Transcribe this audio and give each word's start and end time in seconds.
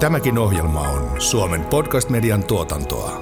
Tämäkin 0.00 0.38
ohjelma 0.38 0.80
on 0.80 1.20
Suomen 1.20 1.64
podcast-median 1.64 2.44
tuotantoa. 2.44 3.20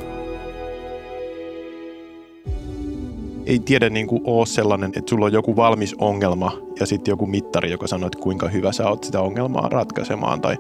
Ei 3.47 3.59
tiedä 3.59 3.91
niin 3.91 4.07
kuin 4.07 4.23
ole 4.25 4.47
sellainen, 4.47 4.93
että 4.97 5.11
sulla 5.11 5.27
on 5.27 5.33
joku 5.33 5.57
valmis 5.57 5.95
ongelma 5.99 6.53
ja 6.81 6.87
sitten 6.87 7.13
joku 7.13 7.27
mittari, 7.27 7.71
joka 7.71 7.87
sanoo, 7.87 8.07
että 8.07 8.19
kuinka 8.19 8.49
hyvä 8.49 8.73
sä 8.73 8.89
oot 8.89 9.05
sitä 9.05 9.21
ongelmaa 9.21 9.69
ratkaisemaan 9.69 10.41
tai 10.41 10.57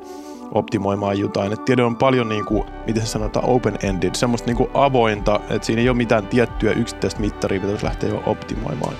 optimoimaan 0.54 1.18
jotain. 1.18 1.52
Et 1.52 1.64
tiede 1.64 1.82
on 1.82 1.96
paljon, 1.96 2.28
niin 2.28 2.44
kuin, 2.44 2.64
miten 2.86 3.06
se 3.06 3.08
sanotaan, 3.08 3.48
open-ended, 3.48 4.14
semmoista 4.14 4.46
niin 4.46 4.56
kuin 4.56 4.70
avointa, 4.74 5.40
että 5.50 5.66
siinä 5.66 5.82
ei 5.82 5.88
ole 5.88 5.96
mitään 5.96 6.26
tiettyä 6.26 6.72
yksittäistä 6.72 7.20
mittaria, 7.20 7.60
mitä 7.60 7.86
lähteä 7.86 8.10
jo 8.10 8.22
optimoimaan. 8.26 8.94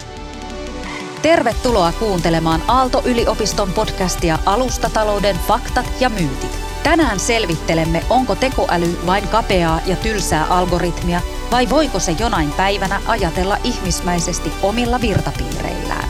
Tervetuloa 1.22 1.92
kuuntelemaan 1.98 2.62
Aalto-yliopiston 2.68 3.72
podcastia 3.72 4.38
Alustatalouden 4.46 5.36
faktat 5.48 5.86
ja 6.00 6.08
myytit. 6.08 6.67
Tänään 6.88 7.20
selvittelemme, 7.20 8.02
onko 8.10 8.34
tekoäly 8.34 8.98
vain 9.06 9.28
kapeaa 9.28 9.80
ja 9.86 9.96
tylsää 9.96 10.46
algoritmia 10.46 11.20
vai 11.50 11.70
voiko 11.70 11.98
se 11.98 12.12
jonain 12.12 12.52
päivänä 12.56 13.00
ajatella 13.06 13.56
ihmismäisesti 13.64 14.52
omilla 14.62 15.00
virtapiireillään. 15.00 16.08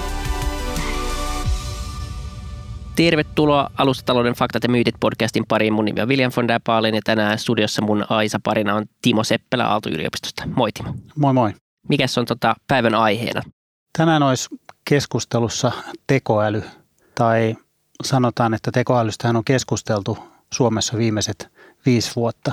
Tervetuloa 2.97 3.71
Alustatalouden 3.79 4.35
faktat 4.35 4.63
ja 4.63 4.69
myytit 4.69 4.95
podcastin 5.01 5.45
pariin. 5.49 5.73
Mun 5.73 5.85
nimi 5.85 6.01
on 6.01 6.09
William 6.09 6.33
von 6.37 6.49
der 6.49 6.61
Paalen 6.65 6.95
ja 6.95 7.01
tänään 7.05 7.39
studiossa 7.39 7.83
mun 7.83 8.05
Aisa 8.09 8.41
parina 8.43 8.75
on 8.75 8.87
Timo 9.03 9.25
Seppälä 9.25 9.67
Aalto-yliopistosta. 9.67 10.47
Moi 10.57 10.73
Timo. 10.73 10.95
Moi 11.17 11.33
moi. 11.33 11.53
Mikäs 11.89 12.19
on 12.19 12.27
tota 12.27 12.55
päivän 12.69 12.95
aiheena? 12.95 13.43
Tänään 13.99 14.23
olisi 14.23 14.49
keskustelussa 14.85 15.73
tekoäly 16.07 16.63
tai 17.15 17.57
sanotaan, 18.05 18.55
että 18.55 18.71
tekoälystähän 18.73 19.37
on 19.37 19.45
keskusteltu 19.45 20.19
Suomessa 20.55 20.99
viimeiset 20.99 21.49
viisi 21.87 22.11
vuotta 22.17 22.53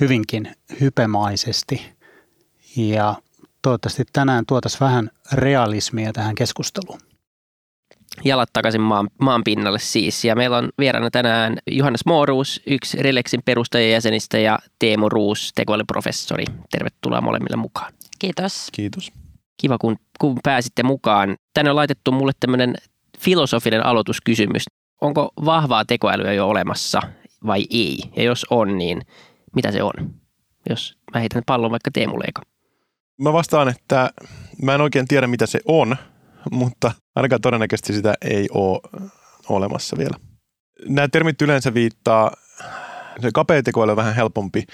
hyvinkin 0.00 0.52
hypemaisesti. 0.80 1.92
Ja 2.76 3.14
toivottavasti 3.62 4.04
tänään 4.12 4.46
tuotaisiin 4.46 4.80
vähän 4.80 5.10
realismia 5.32 6.12
tähän 6.12 6.34
keskusteluun. 6.34 7.00
Jalat 8.24 8.48
takaisin 8.52 8.80
maan, 8.80 9.08
maan 9.20 9.44
pinnalle 9.44 9.78
siis. 9.78 10.24
Ja 10.24 10.36
meillä 10.36 10.56
on 10.56 10.68
vieraana 10.78 11.10
tänään 11.10 11.58
Johannes 11.66 12.06
Mooruus, 12.06 12.62
yksi 12.66 13.02
Relexin 13.02 13.40
perustajajäsenistä 13.44 14.38
ja 14.38 14.58
Teemu 14.78 15.08
Ruus, 15.08 15.52
tekoälyprofessori. 15.54 16.44
Tervetuloa 16.70 17.20
molemmille 17.20 17.56
mukaan. 17.56 17.92
Kiitos. 18.18 18.68
Kiitos. 18.72 19.12
Kiva, 19.60 19.78
kun, 19.78 19.96
kun 20.18 20.38
pääsitte 20.42 20.82
mukaan. 20.82 21.36
Tänne 21.54 21.70
on 21.70 21.76
laitettu 21.76 22.12
mulle 22.12 22.32
tämmöinen 22.40 22.74
filosofinen 23.18 23.86
aloituskysymys 23.86 24.62
onko 25.04 25.32
vahvaa 25.44 25.84
tekoälyä 25.84 26.32
jo 26.32 26.48
olemassa 26.48 27.00
vai 27.46 27.66
ei? 27.70 27.98
Ja 28.16 28.22
jos 28.22 28.46
on, 28.50 28.78
niin 28.78 29.02
mitä 29.54 29.72
se 29.72 29.82
on? 29.82 29.92
Jos 30.70 30.98
mä 31.14 31.20
heitän 31.20 31.42
pallon 31.46 31.70
vaikka 31.70 31.90
Teemulle 31.90 32.24
eka. 32.28 32.42
Mä 33.20 33.32
vastaan, 33.32 33.68
että 33.68 34.10
mä 34.62 34.74
en 34.74 34.80
oikein 34.80 35.08
tiedä 35.08 35.26
mitä 35.26 35.46
se 35.46 35.60
on, 35.66 35.96
mutta 36.50 36.92
ainakaan 37.16 37.40
todennäköisesti 37.40 37.92
sitä 37.92 38.14
ei 38.22 38.48
ole 38.52 38.80
olemassa 39.48 39.98
vielä. 39.98 40.16
Nämä 40.88 41.08
termit 41.08 41.42
yleensä 41.42 41.74
viittaa, 41.74 42.30
se 43.20 43.30
kapea 43.34 43.62
tekoäly 43.62 43.90
on 43.90 43.96
vähän 43.96 44.14
helpompi. 44.14 44.64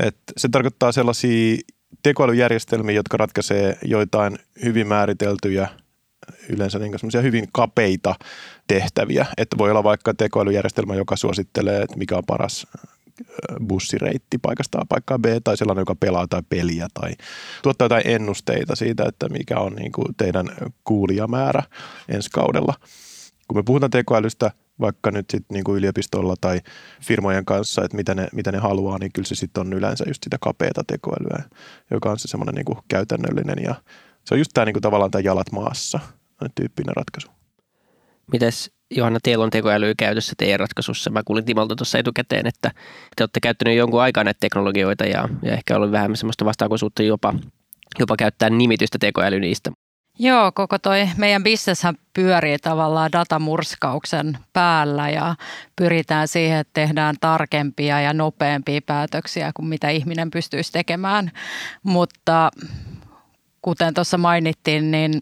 että 0.00 0.32
se 0.36 0.48
tarkoittaa 0.48 0.92
sellaisia 0.92 1.56
tekoälyjärjestelmiä, 2.02 2.94
jotka 2.94 3.16
ratkaisee 3.16 3.78
joitain 3.84 4.38
hyvin 4.64 4.86
määriteltyjä– 4.86 5.68
yleensä 6.48 6.78
niin 6.78 6.98
semmoisia 6.98 7.20
hyvin 7.20 7.48
kapeita 7.52 8.14
tehtäviä, 8.66 9.26
että 9.36 9.58
voi 9.58 9.70
olla 9.70 9.84
vaikka 9.84 10.14
tekoälyjärjestelmä, 10.14 10.94
joka 10.94 11.16
suosittelee, 11.16 11.82
että 11.82 11.96
mikä 11.96 12.16
on 12.16 12.24
paras 12.26 12.66
bussireitti 13.66 14.38
paikasta 14.38 14.78
A 14.78 14.84
paikkaa 14.88 15.18
B 15.18 15.24
tai 15.44 15.56
sellainen, 15.56 15.82
joka 15.82 15.94
pelaa 15.94 16.26
tai 16.28 16.42
peliä 16.48 16.86
tai 16.94 17.12
tuottaa 17.62 17.84
jotain 17.84 18.06
ennusteita 18.06 18.76
siitä, 18.76 19.04
että 19.08 19.28
mikä 19.28 19.58
on 19.58 19.72
niin 19.72 19.92
kuin 19.92 20.14
teidän 20.16 20.46
kuulijamäärä 20.84 21.62
ensi 22.08 22.30
kaudella. 22.30 22.74
Kun 23.48 23.58
me 23.58 23.62
puhutaan 23.62 23.90
tekoälystä 23.90 24.50
vaikka 24.80 25.10
nyt 25.10 25.30
sit 25.30 25.44
niin 25.52 25.64
kuin 25.64 25.78
yliopistolla 25.78 26.34
tai 26.40 26.60
firmojen 27.02 27.44
kanssa, 27.44 27.84
että 27.84 27.96
mitä 27.96 28.14
ne, 28.14 28.28
mitä 28.32 28.52
ne 28.52 28.58
haluaa, 28.58 28.98
niin 28.98 29.12
kyllä 29.12 29.26
se 29.26 29.34
sitten 29.34 29.60
on 29.60 29.72
yleensä 29.72 30.04
just 30.06 30.24
sitä 30.24 30.36
kapeata 30.40 30.84
tekoälyä, 30.86 31.42
joka 31.90 32.10
on 32.10 32.18
se 32.18 32.28
semmoinen 32.28 32.54
niin 32.54 32.82
käytännöllinen 32.88 33.64
ja 33.64 33.74
se 34.24 34.34
on 34.34 34.38
just 34.38 34.50
tämä 34.54 34.64
niin 34.64 34.74
kuin 34.74 34.82
tavallaan 34.82 35.10
tämä 35.10 35.22
jalat 35.22 35.52
maassa 35.52 36.00
tyyppinen 36.54 36.96
ratkaisu. 36.96 37.28
Mites 38.32 38.70
Johanna, 38.90 39.18
teillä 39.22 39.44
on 39.44 39.50
tekoälyä 39.50 39.94
käytössä 39.98 40.32
teidän 40.38 40.60
ratkaisussa. 40.60 41.10
Mä 41.10 41.22
kuulin 41.24 41.44
Timolta 41.44 41.76
tuossa 41.76 41.98
etukäteen, 41.98 42.46
että 42.46 42.70
te 43.16 43.22
olette 43.22 43.40
käyttäneet 43.40 43.76
jonkun 43.76 44.02
aikaa 44.02 44.24
näitä 44.24 44.40
teknologioita 44.40 45.04
ja, 45.04 45.28
ja 45.42 45.52
ehkä 45.52 45.76
ollut 45.76 45.92
vähän 45.92 46.16
semmoista 46.16 46.44
vastaakoisuutta 46.44 47.02
jopa, 47.02 47.34
jopa 47.98 48.16
käyttää 48.16 48.50
nimitystä 48.50 48.98
tekoäly 48.98 49.40
niistä. 49.40 49.70
Joo, 50.18 50.52
koko 50.52 50.78
toi 50.78 51.08
meidän 51.16 51.42
bisneshän 51.42 51.94
pyörii 52.14 52.58
tavallaan 52.58 53.12
datamurskauksen 53.12 54.38
päällä 54.52 55.10
ja 55.10 55.34
pyritään 55.76 56.28
siihen, 56.28 56.58
että 56.58 56.70
tehdään 56.74 57.16
tarkempia 57.20 58.00
ja 58.00 58.12
nopeampia 58.12 58.80
päätöksiä 58.86 59.52
kuin 59.56 59.66
mitä 59.66 59.90
ihminen 59.90 60.30
pystyisi 60.30 60.72
tekemään. 60.72 61.30
Mutta 61.82 62.50
kuten 63.64 63.94
tuossa 63.94 64.18
mainittiin, 64.18 64.90
niin 64.90 65.20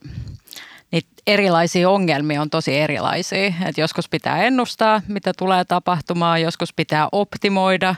niitä 0.93 1.09
erilaisia 1.27 1.91
ongelmia 1.91 2.43
on 2.43 2.51
tosi 2.51 2.79
erilaisia. 2.79 3.53
Et 3.67 3.79
joskus 3.79 4.09
pitää 4.09 4.43
ennustaa, 4.43 5.03
mitä 5.09 5.33
tulee 5.39 5.65
tapahtumaan, 5.65 6.43
joskus 6.43 6.73
pitää 6.73 7.09
optimoida 7.13 7.95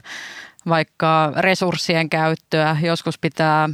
vaikka 0.69 1.33
resurssien 1.37 2.11
käyttöä, 2.11 2.77
joskus 2.83 3.19
pitää 3.19 3.69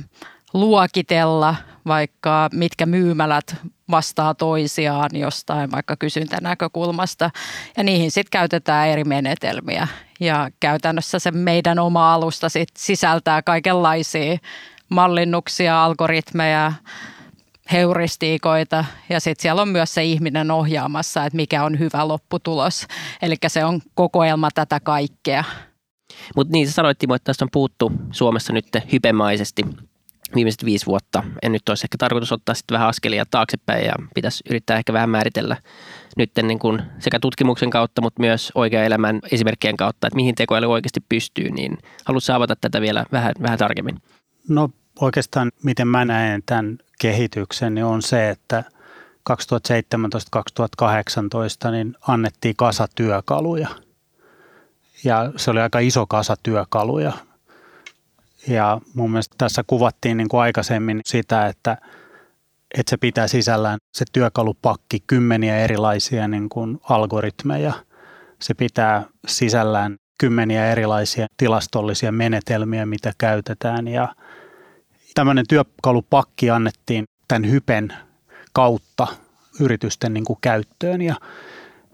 luokitella 0.53 1.57
vaikka 1.87 2.49
mitkä 2.53 2.87
myymälät 2.87 3.57
vastaa 3.91 4.35
toisiaan 4.35 5.11
jostain 5.13 5.71
vaikka 5.71 5.97
kysyntänäkökulmasta 5.97 7.31
ja 7.77 7.85
niihin 7.85 8.11
sitten 8.11 8.31
käytetään 8.31 8.89
eri 8.89 9.05
menetelmiä 9.05 9.89
ja 10.21 10.51
käytännössä 10.61 11.19
se 11.19 11.31
meidän 11.31 11.79
oma 11.79 12.15
alusta 12.15 12.49
sit 12.49 12.69
sisältää 12.79 13.43
kaikenlaisia 13.43 14.39
mallinnuksia, 14.91 15.85
algoritmeja, 15.85 16.73
heuristiikoita 17.73 18.85
ja 19.09 19.21
sitten 19.21 19.43
siellä 19.43 19.63
on 19.63 19.69
myös 19.69 19.95
se 19.95 20.05
ihminen 20.05 20.51
ohjaamassa, 20.51 21.25
että 21.25 21.37
mikä 21.37 21.65
on 21.65 21.79
hyvä 21.79 22.09
lopputulos. 22.09 22.87
Eli 23.23 23.37
se 23.47 23.65
on 23.65 23.81
kokoelma 23.95 24.49
tätä 24.55 24.81
kaikkea. 24.81 25.45
Mutta 26.37 26.53
niin, 26.53 26.67
sä 26.67 26.73
sanoit 26.73 26.99
Timo, 26.99 27.15
että 27.15 27.25
tästä 27.25 27.45
on 27.45 27.49
puuttu 27.53 27.93
Suomessa 28.11 28.53
nyt 28.53 28.67
hypemaisesti 28.93 29.63
viimeiset 30.35 30.65
viisi 30.65 30.87
vuotta. 30.87 31.23
En 31.43 31.53
nyt 31.53 31.69
olisi 31.69 31.87
ehkä 31.87 31.99
tarkoitus 31.99 32.33
ottaa 32.33 32.55
sitten 32.55 32.75
vähän 32.75 32.89
askelia 32.89 33.25
taaksepäin 33.31 33.87
ja 33.87 33.93
pitäisi 34.15 34.45
yrittää 34.51 34.79
ehkä 34.79 34.93
vähän 34.93 35.11
määritellä 35.11 35.57
nyt 36.17 36.31
niin 36.43 36.59
kuin 36.59 36.83
sekä 36.99 37.19
tutkimuksen 37.21 37.71
kautta, 37.71 38.03
mutta 38.03 38.21
myös 38.21 38.53
oikean 38.55 38.85
elämän 38.85 39.21
esimerkkien 39.33 39.77
kautta, 39.77 40.07
että 40.07 40.17
mihin 40.17 40.35
tekoäly 40.35 40.67
oikeasti 40.67 41.01
pystyy, 41.09 41.51
niin 41.51 41.79
haluatko 42.05 42.33
avata 42.33 42.57
tätä 42.57 42.81
vielä 42.81 43.07
vähän, 43.13 43.33
vähän 43.43 43.59
tarkemmin? 43.59 43.97
No 44.49 44.71
oikeastaan 45.01 45.53
miten 45.63 45.89
mä 45.89 46.05
näen 46.05 46.43
tämän 46.47 46.79
kehityksen, 47.01 47.75
niin 47.75 47.85
on 47.85 48.03
se, 48.03 48.31
että 48.31 48.65
2017-2018 49.31 49.35
niin 51.71 51.95
annettiin 52.01 52.57
kasa 52.57 52.89
työkaluja. 52.95 53.69
Ja 55.05 55.33
se 55.37 55.51
oli 55.51 55.61
aika 55.61 55.79
iso 55.79 56.07
kasa 56.07 56.37
työkaluja. 56.43 57.13
Ja 58.49 58.81
mun 58.95 59.11
mielestä 59.11 59.35
tässä 59.39 59.65
kuvattiin 59.67 60.17
niin 60.17 60.29
kuin 60.29 60.41
aikaisemmin 60.41 61.01
sitä, 61.05 61.47
että, 61.47 61.77
että 62.79 62.91
se 62.91 62.97
pitää 62.97 63.29
sisällään 63.29 63.79
se 63.93 64.05
työkalupakki 64.13 65.05
kymmeniä 65.07 65.59
erilaisia 65.59 66.29
niin 66.29 66.49
kuin 66.49 66.81
algoritmeja. 66.83 67.73
Se 68.43 68.55
pitää 68.55 69.05
sisällään 69.27 69.97
kymmeniä 70.19 70.73
erilaisia 70.73 71.27
tilastollisia 71.37 72.13
menetelmiä, 72.13 72.87
mitä 72.87 73.13
käytetään 73.19 73.89
ja– 73.89 74.09
tämmöinen 75.15 75.45
työkalupakki 75.49 76.51
annettiin 76.51 77.05
tämän 77.29 77.51
hypen 77.51 77.93
kautta 78.53 79.07
yritysten 79.61 80.15
niin 80.15 80.25
kuin 80.25 80.39
käyttöön. 80.41 81.03
Ja 81.03 81.15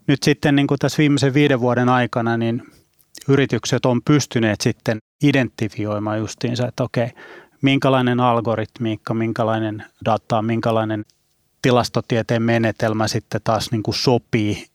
nyt 0.07 0.23
sitten 0.23 0.57
niin 0.57 0.67
kuin 0.67 0.79
tässä 0.79 0.99
viimeisen 0.99 1.35
viiden 1.35 1.61
vuoden 1.61 1.89
aikana 1.89 2.37
niin 2.37 2.63
yritykset 3.29 3.87
on 3.87 4.03
pystyneet 4.03 4.61
sitten 4.61 4.99
identifioimaan 5.23 6.19
justiinsa, 6.19 6.69
että 6.69 6.83
okei, 6.83 7.09
minkälainen 7.63 8.21
algoritmiikka, 8.21 9.15
minkälainen 9.15 9.85
data, 10.05 10.43
minkälainen 10.43 11.05
tilastotieteen 11.63 12.43
menetelmä 12.43 13.09
sitten 13.09 13.41
taas 13.45 13.71
niin 13.71 13.83
kuin 13.83 13.95
sopii 13.95 14.67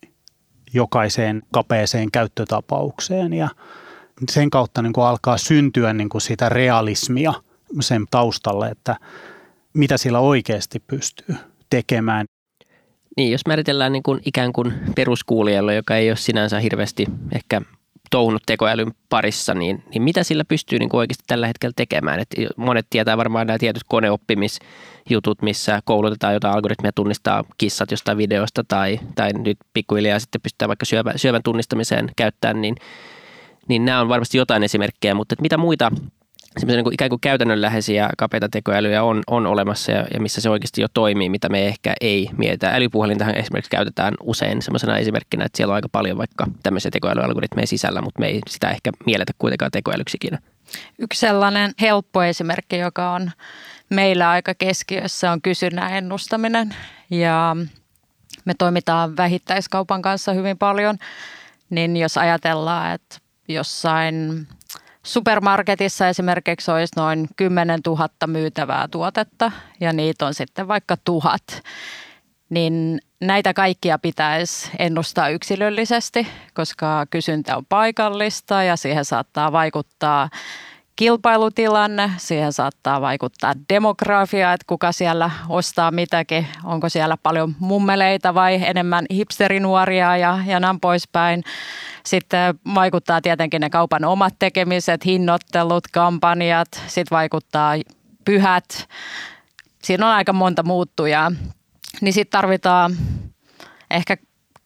jokaiseen 0.74 1.42
kapeeseen 1.52 2.12
käyttötapaukseen. 2.12 3.34
Ja 3.34 3.50
sen 4.32 4.50
kautta 4.50 4.82
niin 4.82 4.94
kuin 4.94 5.06
alkaa 5.06 5.38
syntyä 5.38 5.94
niin 5.94 6.10
kuin 6.10 6.22
sitä 6.22 6.50
realismia– 6.50 7.34
sen 7.80 8.06
taustalle, 8.12 8.68
että 8.68 8.96
mitä 9.74 9.98
sillä 9.98 10.20
oikeasti 10.20 10.80
pystyy 10.80 11.36
tekemään. 11.70 12.26
Niin, 13.18 13.32
jos 13.32 13.42
määritellään 13.48 13.92
niin 13.92 14.04
kuin 14.04 14.20
ikään 14.26 14.54
kuin 14.54 14.74
peruskuulijalle, 14.96 15.76
joka 15.76 15.96
ei 15.96 16.10
ole 16.10 16.18
sinänsä 16.18 16.60
hirveästi 16.60 17.06
ehkä 17.36 17.62
touhunut 18.12 18.44
tekoälyn 18.46 18.92
parissa, 19.10 19.54
niin, 19.54 19.84
niin 19.94 20.02
mitä 20.02 20.24
sillä 20.24 20.46
pystyy 20.46 20.80
niin 20.80 20.90
kuin 20.90 21.00
oikeasti 21.00 21.24
tällä 21.28 21.48
hetkellä 21.48 21.74
tekemään? 21.76 22.20
Et 22.20 22.28
monet 22.58 22.88
tietää 22.90 23.18
varmaan 23.18 23.48
nämä 23.48 23.60
tietyt 23.60 23.84
koneoppimisjutut, 23.88 25.42
missä 25.42 25.82
koulutetaan 25.86 26.34
jotain 26.34 26.54
algoritmia 26.54 26.92
tunnistaa 26.92 27.44
kissat 27.58 27.92
jostain 27.92 28.18
videosta 28.18 28.64
tai, 28.68 29.00
tai 29.16 29.34
nyt 29.34 29.58
pikkuhiljaa 29.74 30.20
sitten 30.20 30.42
pystytään 30.42 30.68
vaikka 30.68 30.86
syövän, 30.86 31.20
syövän 31.20 31.44
tunnistamiseen 31.44 32.10
käyttämään, 32.16 32.62
niin, 32.62 32.76
niin 33.68 33.86
nämä 33.86 34.02
on 34.02 34.10
varmasti 34.10 34.38
jotain 34.38 34.64
esimerkkejä, 34.64 35.16
mutta 35.16 35.36
mitä 35.42 35.58
muita 35.58 35.92
semmoisia 36.58 36.84
niin 36.84 36.94
ikään 36.94 37.10
kuin 37.10 37.22
käytännönläheisiä 37.22 38.10
kapeita 38.18 38.50
tekoälyjä 38.50 39.04
on, 39.04 39.22
on 39.28 39.48
olemassa 39.48 39.92
ja, 39.92 40.06
ja 40.14 40.20
missä 40.20 40.42
se 40.42 40.50
oikeasti 40.50 40.82
jo 40.82 40.88
toimii, 40.94 41.30
mitä 41.30 41.50
me 41.50 41.68
ehkä 41.68 41.94
ei 42.02 42.30
mietitä. 42.38 42.70
Älypuhelintahan 42.70 43.36
esimerkiksi 43.36 43.72
käytetään 43.72 44.14
usein 44.24 44.62
semmoisena 44.62 44.98
esimerkkinä, 44.98 45.46
että 45.46 45.58
siellä 45.58 45.72
on 45.72 45.76
aika 45.76 45.90
paljon 45.92 46.18
vaikka 46.18 46.48
tämmöisiä 46.64 46.92
tekoälyalgoritmeja 46.92 47.68
sisällä, 47.68 48.02
mutta 48.02 48.20
me 48.20 48.28
ei 48.28 48.42
sitä 48.50 48.70
ehkä 48.70 48.92
mielletä 49.06 49.34
kuitenkaan 49.38 49.72
tekoälyksikin. 49.72 50.38
Yksi 51.00 51.20
sellainen 51.20 51.72
helppo 51.82 52.24
esimerkki, 52.24 52.78
joka 52.78 53.12
on 53.12 53.32
meillä 53.90 54.30
aika 54.30 54.54
keskiössä, 54.54 55.32
on 55.32 55.42
kysynnän 55.42 55.94
ennustaminen. 55.94 56.76
Ja 57.10 57.56
me 58.46 58.54
toimitaan 58.58 59.18
vähittäiskaupan 59.18 60.02
kanssa 60.02 60.34
hyvin 60.34 60.58
paljon, 60.58 60.98
niin 61.70 61.98
jos 61.98 62.18
ajatellaan, 62.18 62.94
että 62.94 63.18
jossain 63.48 64.48
supermarketissa 65.04 66.08
esimerkiksi 66.08 66.72
olisi 66.72 66.94
noin 66.98 67.28
10 67.36 67.80
000 67.86 68.10
myytävää 68.28 68.88
tuotetta 68.88 69.52
ja 69.80 69.94
niitä 69.94 70.26
on 70.26 70.34
sitten 70.34 70.68
vaikka 70.68 70.98
tuhat, 70.98 71.64
niin 72.50 73.02
näitä 73.22 73.54
kaikkia 73.54 74.00
pitäisi 74.00 74.72
ennustaa 74.80 75.30
yksilöllisesti, 75.30 76.28
koska 76.54 77.06
kysyntä 77.10 77.58
on 77.58 77.66
paikallista 77.66 78.64
ja 78.64 78.76
siihen 78.76 79.06
saattaa 79.06 79.52
vaikuttaa 79.52 80.30
kilpailutilanne, 80.96 82.12
siihen 82.18 82.54
saattaa 82.54 83.02
vaikuttaa 83.02 83.54
demografia, 83.74 84.54
että 84.54 84.66
kuka 84.68 84.92
siellä 84.92 85.32
ostaa 85.50 85.92
mitäkin, 85.92 86.48
onko 86.64 86.90
siellä 86.90 87.18
paljon 87.24 87.56
mummeleita 87.60 88.34
vai 88.34 88.60
enemmän 88.66 89.06
hipsterinuoria 89.14 90.18
ja, 90.18 90.40
ja 90.46 90.60
näin 90.60 90.80
poispäin. 90.80 91.44
Sitten 92.06 92.56
vaikuttaa 92.76 93.22
tietenkin 93.22 93.62
ne 93.62 93.70
kaupan 93.70 94.06
omat 94.06 94.34
tekemiset, 94.40 95.06
hinnoittelut, 95.06 95.88
kampanjat, 95.88 96.68
sitten 96.88 97.16
vaikuttaa 97.16 97.74
pyhät. 98.26 98.88
Siinä 99.84 100.08
on 100.08 100.14
aika 100.14 100.34
monta 100.34 100.64
muuttujaa. 100.64 101.32
Niin 102.02 102.14
sitten 102.14 102.32
tarvitaan 102.32 102.98
ehkä 103.92 104.18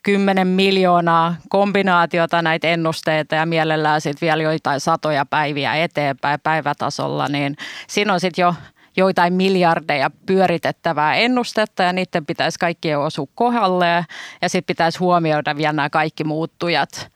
10 0.04 0.48
miljoonaa 0.48 1.36
kombinaatiota 1.50 2.42
näitä 2.42 2.68
ennusteita 2.68 3.36
ja 3.36 3.46
mielellään 3.46 4.02
sitten 4.02 4.28
vielä 4.28 4.44
joitain 4.44 4.80
satoja 4.80 5.26
päiviä 5.26 5.76
eteenpäin 5.76 6.40
päivätasolla, 6.44 7.28
niin 7.28 7.56
siinä 7.88 8.14
on 8.14 8.20
sitten 8.20 8.44
jo 8.44 8.56
joitain 8.98 9.34
miljardeja 9.34 10.12
pyöritettävää 10.26 11.16
ennustetta 11.16 11.84
ja 11.84 11.94
niiden 11.94 12.26
pitäisi 12.26 12.60
kaikkien 12.60 13.00
osua 13.00 13.28
kohdalleen 13.36 14.04
ja 14.42 14.50
sitten 14.50 14.74
pitäisi 14.74 15.00
huomioida 15.00 15.58
vielä 15.58 15.74
nämä 15.74 15.90
kaikki 15.90 16.24
muuttujat 16.24 17.15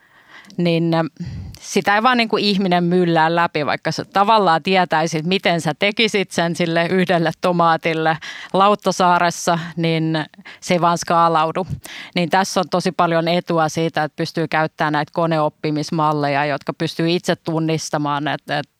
niin 0.59 0.91
sitä 1.59 1.95
ei 1.95 2.03
vaan 2.03 2.17
niin 2.17 2.29
kuin 2.29 2.43
ihminen 2.43 2.83
myllää 2.83 3.35
läpi, 3.35 3.65
vaikka 3.65 3.91
sä 3.91 4.05
tavallaan 4.05 4.63
tietäisit, 4.63 5.25
miten 5.25 5.61
sä 5.61 5.73
tekisit 5.79 6.31
sen 6.31 6.55
sille 6.55 6.87
yhdelle 6.87 7.31
tomaatille 7.41 8.17
Lauttasaaressa, 8.53 9.59
niin 9.75 10.25
se 10.59 10.73
ei 10.73 10.81
vaan 10.81 10.97
skaalaudu. 10.97 11.67
Niin 12.15 12.29
tässä 12.29 12.59
on 12.59 12.69
tosi 12.71 12.91
paljon 12.91 13.27
etua 13.27 13.69
siitä, 13.69 14.03
että 14.03 14.15
pystyy 14.15 14.47
käyttämään 14.47 14.93
näitä 14.93 15.11
koneoppimismalleja, 15.13 16.45
jotka 16.45 16.73
pystyy 16.73 17.09
itse 17.09 17.35
tunnistamaan, 17.35 18.27
että, 18.27 18.59
että 18.59 18.73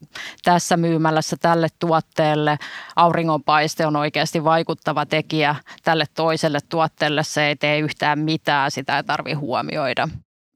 tässä 0.44 0.78
myymälässä 0.78 1.36
tälle 1.42 1.68
tuotteelle 1.80 2.58
auringonpaiste 2.96 3.86
on 3.86 3.96
oikeasti 3.96 4.44
vaikuttava 4.44 5.06
tekijä 5.06 5.56
tälle 5.84 6.06
toiselle 6.16 6.60
tuotteelle. 6.70 7.24
Se 7.24 7.48
ei 7.48 7.56
tee 7.56 7.80
yhtään 7.80 8.20
mitään, 8.20 8.72
sitä 8.72 8.98
ei 8.98 9.04
tarvitse 9.04 9.36
huomioida 9.36 10.08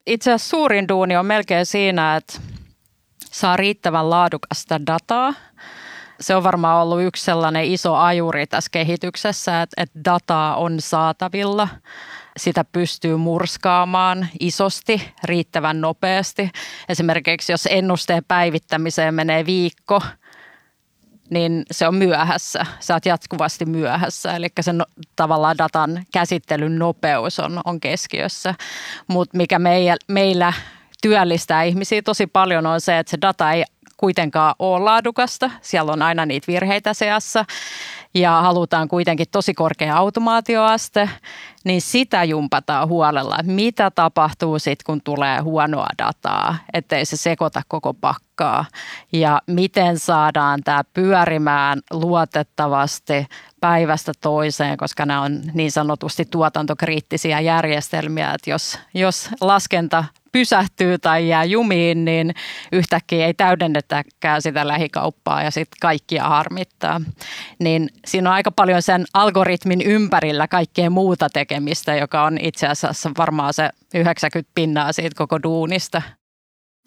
itse 0.08 0.32
asiassa 0.32 0.50
suurin 0.50 0.88
duuni 0.88 1.18
on 1.18 1.26
melkein 1.26 1.66
siinä, 1.66 2.16
että 2.16 2.40
saa 3.26 3.58
riittävän 3.58 4.10
laadukasta 4.10 4.86
dataa. 4.86 5.34
Se 6.20 6.36
on 6.36 6.44
varmaan 6.44 6.82
ollut 6.82 7.02
yksi 7.02 7.24
sellainen 7.24 7.66
iso 7.66 7.96
ajuri 7.96 8.48
tässä 8.48 8.70
kehityksessä, 8.72 9.62
että, 9.62 9.82
että 9.84 10.00
dataa 10.06 10.56
on 10.56 10.82
saatavilla. 10.82 11.68
Sitä 12.38 12.66
pystyy 12.72 13.18
murskaamaan 13.18 14.28
isosti, 14.40 15.12
riittävän 15.24 15.82
nopeasti. 15.82 16.50
Esimerkiksi 16.90 17.54
jos 17.54 17.68
ennusteen 17.72 18.24
päivittämiseen 18.28 19.14
menee 19.14 19.46
viikko– 19.46 20.02
niin 21.30 21.64
se 21.72 21.88
on 21.88 21.96
myöhässä. 21.96 22.66
Sä 22.80 22.94
oot 22.94 23.06
jatkuvasti 23.06 23.66
myöhässä, 23.66 24.36
eli 24.36 24.48
se 24.62 24.74
no, 24.74 24.86
tavallaan 25.16 25.58
datan 25.58 26.04
käsittelyn 26.14 26.80
nopeus 26.80 27.40
on, 27.40 27.62
on 27.66 27.80
keskiössä. 27.80 28.56
Mutta 29.08 29.38
mikä 29.38 29.60
meillä, 29.60 29.98
meillä 30.08 30.54
työllistää 31.02 31.64
ihmisiä 31.64 32.02
tosi 32.02 32.28
paljon 32.28 32.66
on 32.66 32.82
se, 32.82 33.00
että 33.00 33.12
se 33.12 33.18
data 33.22 33.52
ei 33.52 33.64
kuitenkaan 34.04 34.56
ole 34.60 34.84
laadukasta. 34.84 35.52
Siellä 35.62 35.92
on 35.92 36.02
aina 36.02 36.26
niitä 36.26 36.48
virheitä 36.48 36.94
seassa 36.94 37.46
ja 38.14 38.42
halutaan 38.42 38.88
kuitenkin 38.88 39.26
tosi 39.32 39.54
korkea 39.54 39.98
automaatioaste, 39.98 41.10
niin 41.66 41.82
sitä 41.82 42.24
jumpataan 42.24 42.88
huolella, 42.88 43.36
että 43.40 43.52
mitä 43.52 43.92
tapahtuu 43.92 44.60
sitten, 44.60 44.86
kun 44.86 45.02
tulee 45.04 45.40
huonoa 45.40 45.88
dataa, 45.98 46.56
ettei 46.74 47.06
se 47.06 47.18
sekoita 47.18 47.62
koko 47.68 47.94
pakkaa. 47.94 48.66
Ja 49.14 49.42
miten 49.48 50.00
saadaan 50.00 50.62
tämä 50.64 50.84
pyörimään 50.94 51.82
luotettavasti 51.92 53.26
päivästä 53.62 54.12
toiseen, 54.22 54.78
koska 54.78 55.06
nämä 55.06 55.22
on 55.22 55.42
niin 55.54 55.72
sanotusti 55.72 56.26
tuotantokriittisiä 56.26 57.40
järjestelmiä, 57.40 58.34
että 58.34 58.50
jos, 58.50 58.80
jos 58.94 59.30
laskenta 59.42 60.04
pysähtyy 60.34 60.98
tai 60.98 61.28
jää 61.28 61.44
jumiin, 61.44 62.06
niin 62.06 62.34
yhtäkkiä 62.72 63.26
ei 63.26 63.34
täydennetäkään 63.34 64.42
sitä 64.42 64.68
lähikauppaa 64.68 65.44
ja 65.44 65.52
sitten 65.52 65.78
kaikkia 65.82 66.24
harmittaa. 66.24 67.02
Niin 67.60 67.90
siinä 68.06 68.30
on 68.30 68.36
aika 68.36 68.52
paljon 68.52 68.82
sen 68.82 69.06
algoritmin 69.14 69.82
ympärillä 69.82 70.48
kaikkea 70.48 70.90
muuta 70.90 71.30
tekemistä, 71.30 71.96
joka 71.96 72.24
on 72.24 72.38
itse 72.42 72.68
asiassa 72.68 73.12
varmaan 73.18 73.54
se 73.54 73.70
90 73.94 74.52
pinnaa 74.56 74.94
siitä 74.94 75.16
koko 75.18 75.44
duunista. 75.44 76.02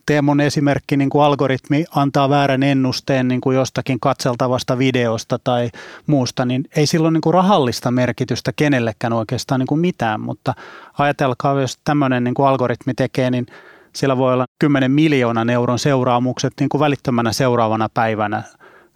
Teemon 0.06 0.40
esimerkki, 0.40 0.96
niin 0.96 1.10
kuin 1.10 1.24
algoritmi 1.24 1.84
antaa 1.90 2.28
väärän 2.28 2.62
ennusteen 2.62 3.28
niin 3.28 3.40
kuin 3.40 3.56
jostakin 3.56 4.00
katseltavasta 4.00 4.78
videosta 4.78 5.38
tai 5.44 5.70
muusta, 6.06 6.44
niin 6.44 6.64
ei 6.76 6.86
silloin 6.86 7.12
niin 7.12 7.20
kuin 7.20 7.34
rahallista 7.34 7.90
merkitystä 7.90 8.52
kenellekään 8.56 9.12
oikeastaan 9.12 9.58
niin 9.58 9.66
kuin 9.66 9.80
mitään, 9.80 10.20
mutta 10.20 10.54
ajatelkaa, 10.98 11.60
jos 11.60 11.78
tämmöinen 11.84 12.24
niin 12.24 12.34
kuin 12.34 12.48
algoritmi 12.48 12.94
tekee, 12.94 13.30
niin 13.30 13.46
sillä 13.96 14.16
voi 14.16 14.32
olla 14.32 14.46
10 14.58 14.90
miljoonan 14.90 15.50
euron 15.50 15.78
seuraamukset 15.78 16.52
niin 16.60 16.68
kuin 16.68 16.80
välittömänä 16.80 17.32
seuraavana 17.32 17.88
päivänä 17.94 18.42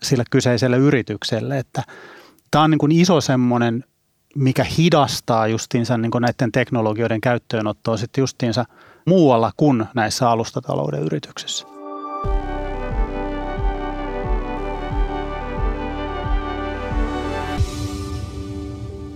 sille 0.03 0.25
kyseiselle 0.31 0.77
yritykselle, 0.77 1.59
että 1.59 1.83
tämä 2.51 2.65
on 2.65 2.71
niin 2.71 2.79
kuin 2.79 2.93
iso 2.93 3.21
semmoinen, 3.21 3.85
mikä 4.37 4.65
hidastaa 4.65 5.47
justiinsa 5.47 5.99
niin 5.99 6.11
kuin 6.11 6.23
näiden 6.23 6.53
teknologioiden 6.53 7.21
käyttöönottoa 7.21 7.97
sitten 7.97 8.23
justiinsa– 8.23 8.65
muualla 9.07 9.53
kuin 9.57 9.85
näissä 9.95 10.31
alustatalouden 10.31 11.03
yrityksissä. 11.03 11.67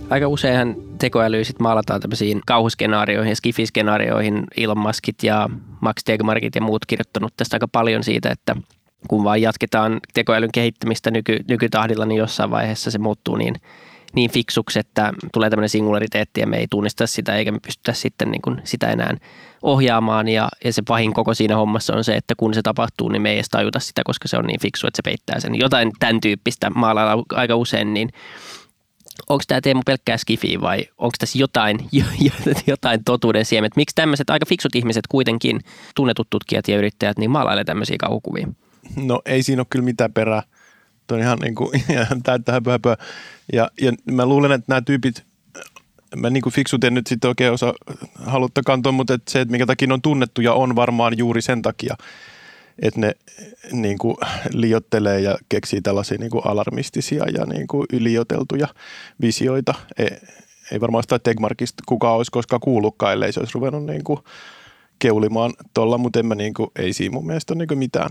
Aika 0.09 0.27
useinhan 0.27 0.75
tekoäly 0.99 1.43
sitten 1.43 1.63
maalataan 1.63 2.01
tämmöisiin 2.01 2.41
kauhuskenaarioihin 2.45 3.29
ja 3.29 3.35
skifiskenaarioihin. 3.35 4.43
Elon 4.57 4.79
Muskit 4.79 5.23
ja 5.23 5.49
Max 5.81 5.95
Tegmarkit 6.05 6.55
ja 6.55 6.61
muut 6.61 6.85
kirjoittanut 6.85 7.33
tästä 7.37 7.55
aika 7.55 7.67
paljon 7.67 8.03
siitä, 8.03 8.29
että 8.29 8.55
kun 9.07 9.23
vaan 9.23 9.41
jatketaan 9.41 9.99
tekoälyn 10.13 10.51
kehittämistä 10.53 11.11
nyky, 11.11 11.39
nykytahdilla, 11.47 12.05
niin 12.05 12.17
jossain 12.17 12.51
vaiheessa 12.51 12.91
se 12.91 12.97
muuttuu 12.97 13.35
niin 13.35 13.55
niin 14.15 14.31
fiksuksi, 14.31 14.79
että 14.79 15.13
tulee 15.33 15.49
tämmöinen 15.49 15.69
singulariteetti 15.69 16.41
ja 16.41 16.47
me 16.47 16.57
ei 16.57 16.67
tunnista 16.69 17.07
sitä 17.07 17.35
eikä 17.35 17.51
me 17.51 17.59
pystytä 17.59 17.93
sitten 17.93 18.31
niin 18.31 18.41
kuin 18.41 18.61
sitä 18.63 18.87
enää 18.91 19.17
ohjaamaan 19.61 20.27
ja, 20.27 20.49
ja 20.63 20.73
se 20.73 20.81
pahin 20.87 21.13
koko 21.13 21.33
siinä 21.33 21.55
hommassa 21.55 21.95
on 21.95 22.03
se, 22.03 22.15
että 22.15 22.33
kun 22.37 22.53
se 22.53 22.61
tapahtuu, 22.61 23.09
niin 23.09 23.21
me 23.21 23.29
ei 23.29 23.35
edes 23.35 23.49
tajuta 23.49 23.79
sitä, 23.79 24.01
koska 24.05 24.27
se 24.27 24.37
on 24.37 24.45
niin 24.45 24.59
fiksu, 24.61 24.87
että 24.87 24.97
se 24.97 25.01
peittää 25.03 25.39
sen. 25.39 25.55
Jotain 25.55 25.91
tämän 25.99 26.21
tyyppistä 26.21 26.69
maalailla 26.69 27.23
aika 27.33 27.55
usein, 27.55 27.93
niin 27.93 28.09
onko 29.29 29.43
tämä 29.47 29.61
Teemu 29.61 29.81
pelkkää 29.85 30.17
skifi 30.17 30.61
vai 30.61 30.85
onko 30.97 31.15
tässä 31.19 31.37
jotain, 31.37 31.79
jotain 32.67 33.03
totuuden 33.03 33.45
siemet? 33.45 33.75
Miksi 33.75 33.95
tämmöiset 33.95 34.29
aika 34.29 34.45
fiksut 34.45 34.75
ihmiset 34.75 35.07
kuitenkin, 35.07 35.59
tunnetut 35.95 36.29
tutkijat 36.29 36.67
ja 36.67 36.77
yrittäjät, 36.77 37.17
niin 37.17 37.31
maalailee 37.31 37.63
tämmöisiä 37.63 37.95
kauhukuvia? 37.99 38.47
No 38.95 39.21
ei 39.25 39.43
siinä 39.43 39.59
ole 39.59 39.67
kyllä 39.69 39.85
mitään 39.85 40.13
perää. 40.13 40.43
Tuo 41.07 41.17
on 41.17 41.23
ihan 41.23 41.39
niin 41.39 41.55
kuin, 41.55 41.83
ihan 41.89 42.23
täyttä 42.23 42.51
höpö, 42.51 42.71
höpö. 42.71 42.97
Ja, 43.53 43.71
ja 43.81 43.91
mä 44.11 44.25
luulen, 44.25 44.51
että 44.51 44.65
nämä 44.67 44.81
tyypit 44.81 45.25
mä 46.15 46.29
niin 46.29 46.41
kuin 46.41 46.53
fiksut 46.53 46.83
en 46.83 46.93
nyt 46.93 47.07
sitten 47.07 47.27
oikein 47.27 47.53
osaa 47.53 47.73
halutta 48.25 48.61
kantaa, 48.65 48.91
mutta 48.91 49.13
et 49.13 49.27
se, 49.27 49.41
että 49.41 49.51
minkä 49.51 49.65
takia 49.65 49.93
on 49.93 50.01
tunnettu 50.01 50.41
ja 50.41 50.53
on 50.53 50.75
varmaan 50.75 51.17
juuri 51.17 51.41
sen 51.41 51.61
takia, 51.61 51.95
että 52.81 52.99
ne 52.99 53.15
niin 53.71 53.97
kuin 53.97 54.17
liottelee 54.53 55.19
ja 55.19 55.37
keksii 55.49 55.81
tällaisia 55.81 56.17
niin 56.17 56.31
kuin 56.31 56.45
alarmistisia 56.45 57.25
ja 57.33 57.45
niin 57.45 57.67
kuin 57.67 57.85
ylioteltuja 57.93 58.67
visioita. 59.21 59.73
Ei, 59.97 60.09
ei 60.71 60.81
varmaan 60.81 61.03
sitä 61.03 61.19
Tegmarkista 61.19 61.83
kukaan 61.85 62.15
olisi 62.15 62.31
koskaan 62.31 62.59
kuullutkaan, 62.59 63.13
ellei 63.13 63.33
se 63.33 63.39
olisi 63.39 63.53
ruvennut 63.55 63.85
niin 63.85 64.03
kuin 64.03 64.19
keulimaan 64.99 65.53
tuolla, 65.73 65.97
mutta 65.97 66.19
en 66.19 66.25
mä 66.25 66.35
niin 66.35 66.53
kuin, 66.53 66.71
ei 66.75 66.93
siinä 66.93 67.13
mun 67.13 67.27
mielestä 67.27 67.53
ole 67.53 67.57
niin 67.57 67.67
kuin 67.67 67.77
mitään 67.77 68.09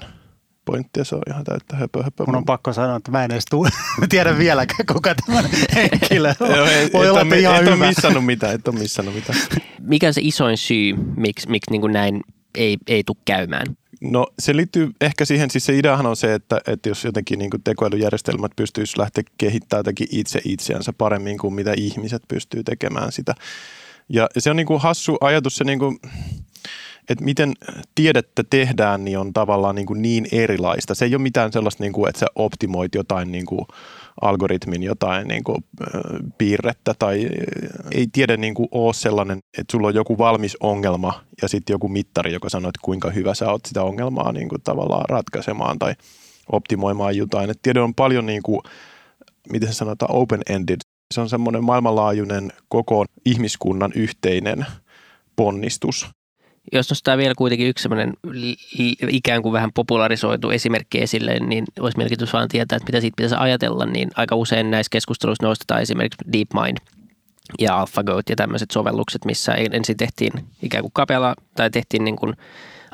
pointtia, 0.64 1.04
se 1.04 1.14
on 1.14 1.22
ihan 1.30 1.44
täyttä 1.44 1.76
höpö, 1.76 2.02
höpö. 2.02 2.24
Mun 2.26 2.36
on 2.36 2.44
pakko 2.44 2.72
sanoa, 2.72 2.96
että 2.96 3.10
mä 3.10 3.24
en 3.24 3.32
edes 3.32 3.44
tuu, 3.50 3.68
tiedä 4.08 4.38
vieläkään, 4.38 4.86
kuka 4.92 5.14
tämä 5.14 5.42
henkilö 5.74 6.34
on. 6.40 6.50
Joo, 6.56 6.66
ei, 6.66 6.90
Voi 6.92 7.06
et 7.06 7.10
olla, 7.10 7.20
että 7.22 7.36
ihan 7.36 7.56
et 7.56 7.68
ole 7.68 7.74
hyvä. 7.74 7.86
missannut 7.86 8.26
mitään, 8.26 8.54
et 8.54 8.68
ole 8.68 8.78
missannut 8.78 9.14
mitään. 9.14 9.38
Mikä 9.80 10.06
on 10.06 10.14
se 10.14 10.20
isoin 10.24 10.58
syy, 10.58 10.94
miksi, 11.16 11.50
miksi 11.50 11.70
niin 11.70 11.80
kuin 11.80 11.92
näin 11.92 12.20
ei, 12.54 12.76
ei 12.86 13.04
tule 13.04 13.16
käymään? 13.24 13.66
No 14.00 14.26
se 14.38 14.56
liittyy 14.56 14.90
ehkä 15.00 15.24
siihen, 15.24 15.50
siis 15.50 15.66
se 15.66 15.78
ideahan 15.78 16.06
on 16.06 16.16
se, 16.16 16.34
että, 16.34 16.60
että 16.66 16.88
jos 16.88 17.04
jotenkin 17.04 17.38
niin 17.38 17.50
tekoälyjärjestelmät 17.64 18.52
pystyisi 18.56 18.98
lähteä 18.98 19.24
kehittämään 19.38 19.78
jotenkin 19.78 20.08
itse 20.10 20.40
itseänsä 20.44 20.92
paremmin 20.92 21.38
kuin 21.38 21.54
mitä 21.54 21.74
ihmiset 21.76 22.22
pystyy 22.28 22.62
tekemään 22.64 23.12
sitä. 23.12 23.34
Ja 24.08 24.28
se 24.38 24.50
on 24.50 24.56
niin 24.56 24.66
kuin 24.66 24.80
hassu 24.80 25.16
ajatus 25.20 25.56
se 25.56 25.64
niin 25.64 25.78
kuin, 25.78 25.98
että 27.08 27.24
miten 27.24 27.52
tiedettä 27.94 28.44
tehdään, 28.50 29.04
niin 29.04 29.18
on 29.18 29.32
tavallaan 29.32 29.74
niin, 29.74 29.86
kuin 29.86 30.02
niin 30.02 30.26
erilaista. 30.32 30.94
Se 30.94 31.04
ei 31.04 31.14
ole 31.14 31.22
mitään 31.22 31.52
sellaista, 31.52 31.82
niin 31.82 31.92
kuin, 31.92 32.08
että 32.08 32.18
sä 32.18 32.26
optimoit 32.34 32.94
jotain 32.94 33.32
niin 33.32 33.46
kuin 33.46 33.66
algoritmin 34.20 34.82
jotain 34.82 35.28
niin 35.28 35.44
kuin, 35.44 35.64
piirrettä 36.38 36.94
tai 36.98 37.28
ei 37.92 38.06
tiede 38.12 38.36
niin 38.36 38.54
kuin 38.54 38.68
ole 38.70 38.94
sellainen, 38.94 39.38
että 39.58 39.72
sulla 39.72 39.88
on 39.88 39.94
joku 39.94 40.18
valmis 40.18 40.56
ongelma 40.60 41.24
ja 41.42 41.48
sitten 41.48 41.74
joku 41.74 41.88
mittari, 41.88 42.32
joka 42.32 42.48
sanoo, 42.48 42.68
että 42.68 42.80
kuinka 42.82 43.10
hyvä 43.10 43.34
sä 43.34 43.50
oot 43.50 43.66
sitä 43.66 43.82
ongelmaa 43.82 44.32
niin 44.32 44.48
kuin 44.48 44.62
tavallaan 44.62 45.04
ratkaisemaan 45.08 45.78
tai 45.78 45.94
optimoimaan 46.52 47.16
jotain. 47.16 47.50
Et 47.50 47.58
tiede 47.62 47.80
on 47.80 47.94
paljon, 47.94 48.26
niin 48.26 48.42
kuin, 48.42 48.60
miten 49.52 49.68
se 49.68 49.74
sanotaan, 49.74 50.14
open-ended. 50.14 50.78
Se 51.14 51.20
on 51.20 51.28
semmoinen 51.28 51.64
maailmanlaajuinen 51.64 52.52
koko 52.68 53.04
ihmiskunnan 53.26 53.92
yhteinen 53.94 54.66
ponnistus. 55.36 56.10
Jos 56.72 56.90
nostaa 56.90 57.16
vielä 57.16 57.34
kuitenkin 57.38 57.68
yksi 57.68 57.82
sellainen 57.82 58.12
ikään 59.08 59.42
kuin 59.42 59.52
vähän 59.52 59.72
popularisoitu 59.72 60.50
esimerkki 60.50 61.02
esille, 61.02 61.38
niin 61.38 61.64
olisi 61.80 61.96
mielenkiintoista 61.96 62.38
vaan 62.38 62.48
tietää, 62.48 62.76
että 62.76 62.86
mitä 62.86 63.00
siitä 63.00 63.16
pitäisi 63.16 63.36
ajatella, 63.38 63.86
niin 63.86 64.10
aika 64.16 64.36
usein 64.36 64.70
näissä 64.70 64.90
keskusteluissa 64.90 65.46
nostetaan 65.46 65.82
esimerkiksi 65.82 66.32
DeepMind 66.32 66.76
ja 67.58 67.78
AlphaGo 67.78 68.20
ja 68.28 68.36
tämmöiset 68.36 68.70
sovellukset, 68.70 69.24
missä 69.24 69.54
ensin 69.54 69.96
tehtiin 69.96 70.32
ikään 70.62 70.82
kuin 70.82 70.92
kapealla 70.94 71.34
tai 71.56 71.70
tehtiin 71.70 72.04
niin 72.04 72.16
kuin, 72.16 72.34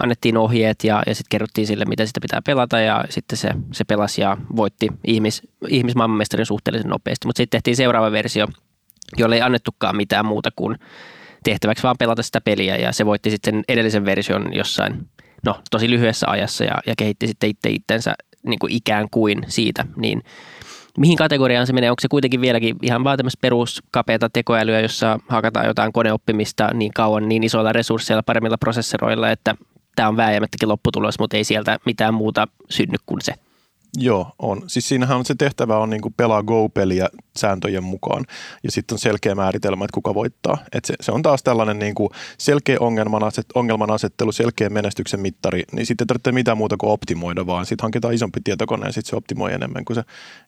annettiin 0.03 0.37
ohjeet 0.37 0.85
ja, 0.85 1.03
ja 1.07 1.15
sitten 1.15 1.31
kerrottiin 1.31 1.67
sille, 1.67 1.85
mitä 1.85 2.07
sitä 2.07 2.21
pitää 2.21 2.43
pelata 2.43 2.81
ja 2.81 3.05
sitten 3.09 3.39
se, 3.39 3.51
se 3.73 3.85
pelasi 3.85 4.21
ja 4.21 4.37
voitti 4.57 4.89
ihmis, 5.07 5.43
ihmismaailmanmestarin 5.69 6.47
suhteellisen 6.47 6.91
nopeasti. 6.91 7.27
Mutta 7.27 7.37
sitten 7.37 7.59
tehtiin 7.59 7.77
seuraava 7.77 8.13
versio, 8.13 8.47
jolle 9.17 9.35
ei 9.35 9.43
annettukaan 9.43 9.97
mitään 9.97 10.27
muuta 10.27 10.51
kuin 10.57 10.79
tehtäväksi 11.45 11.83
vaan 11.83 11.97
pelata 11.99 12.23
sitä 12.23 12.41
peliä 12.41 12.77
ja 12.77 12.93
se 12.93 13.07
voitti 13.07 13.31
sitten 13.31 13.55
sen 13.55 13.65
edellisen 13.69 14.05
version 14.05 14.55
jossain 14.55 15.09
no, 15.45 15.61
tosi 15.71 15.91
lyhyessä 15.91 16.27
ajassa 16.31 16.65
ja, 16.65 16.75
ja 16.87 16.95
kehitti 16.99 17.27
sitten 17.27 17.51
itse 17.51 17.71
itsensä 17.71 18.15
niin 18.43 18.59
kuin 18.59 18.73
ikään 18.73 19.11
kuin 19.11 19.45
siitä, 19.49 19.85
niin 19.97 20.23
mihin 20.99 21.17
kategoriaan 21.17 21.67
se 21.67 21.73
menee? 21.73 21.91
Onko 21.91 22.01
se 22.01 22.09
kuitenkin 22.09 22.41
vieläkin 22.41 22.77
ihan 22.83 23.05
vaan 23.05 23.17
tämmöistä 23.17 23.41
peruskapeata 23.41 24.31
tekoälyä, 24.31 24.81
jossa 24.81 25.21
hakataan 25.29 25.67
jotain 25.67 25.93
koneoppimista 25.93 26.69
niin 26.75 26.93
kauan 26.95 27.29
niin 27.29 27.45
isoilla 27.45 27.73
resursseilla, 27.73 28.23
paremmilla 28.23 28.59
prosessoroilla, 28.59 29.31
että 29.31 29.55
tämä 29.97 30.09
on 30.09 30.17
vääjäämättäkin 30.17 30.69
lopputulos, 30.69 31.19
mutta 31.19 31.37
ei 31.37 31.45
sieltä 31.45 31.79
mitään 31.87 32.15
muuta 32.15 32.49
synny 32.71 32.97
kuin 33.07 33.21
se. 33.23 33.35
Joo, 33.97 34.33
on. 34.39 34.63
Siis 34.67 34.89
siinähän 34.89 35.19
on 35.19 35.25
se 35.25 35.35
tehtävä 35.39 35.77
on 35.77 35.91
niin 35.91 36.15
pelaa 36.17 36.43
Go-peliä 36.43 37.09
sääntöjen 37.37 37.85
mukaan 37.85 38.25
ja 38.63 38.71
sitten 38.71 38.95
on 38.95 38.99
selkeä 38.99 39.35
määritelmä, 39.35 39.85
että 39.85 39.95
kuka 39.95 40.15
voittaa. 40.15 40.59
Et 40.73 40.85
se, 40.85 40.95
se, 41.01 41.13
on 41.13 41.23
taas 41.23 41.43
tällainen 41.43 41.79
niin 41.79 41.95
kuin 41.95 42.11
selkeä 42.39 42.77
ongelman, 42.81 43.25
aset, 43.25 43.47
ongelman 43.55 43.91
asettelu, 43.91 44.33
selkeä 44.33 44.71
menestyksen 44.71 45.21
mittari, 45.21 45.63
niin 45.73 45.87
sitten 45.87 46.05
ei 46.05 46.07
tarvitse 46.07 46.33
mitään 46.33 46.59
muuta 46.59 46.77
kuin 46.77 46.91
optimoida, 46.91 47.47
vaan 47.47 47.67
sitten 47.67 47.83
hankitaan 47.83 48.15
isompi 48.15 48.41
tietokone 48.45 48.87
ja 48.87 48.93
sitten 48.93 49.11
se 49.11 49.17
optimoi 49.17 49.53
enemmän 49.53 49.85
kuin 49.85 49.95
se 49.95 50.03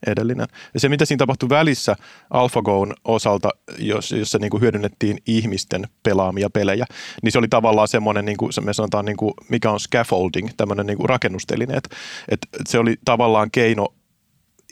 edellinen. 0.07 0.47
Ja 0.75 0.81
se, 0.81 0.89
mitä 0.89 1.05
siinä 1.05 1.19
tapahtui 1.19 1.49
välissä 1.49 1.97
AlphaGoon 2.31 2.95
osalta, 3.05 3.51
jos, 3.79 4.13
jossa 4.13 4.39
niin 4.39 4.51
kuin 4.51 4.61
hyödynnettiin 4.61 5.19
ihmisten 5.27 5.89
pelaamia 6.03 6.51
pelejä, 6.51 6.87
niin 7.23 7.33
se 7.33 7.39
oli 7.39 7.49
tavallaan 7.49 7.89
semmoinen, 7.89 8.25
niin 8.25 8.37
kuin 8.37 8.53
me 8.61 8.73
sanotaan, 8.73 9.05
niin 9.05 9.17
kuin, 9.17 9.35
mikä 9.49 9.71
on 9.71 9.81
scaffolding, 9.81 10.49
tämmöinen 10.57 10.87
niin 10.87 10.97
kuin 10.97 11.09
rakennusteline, 11.09 11.75
että, 11.75 11.97
että 12.29 12.49
se 12.69 12.79
oli 12.79 12.97
tavallaan 13.05 13.51
keino 13.51 13.89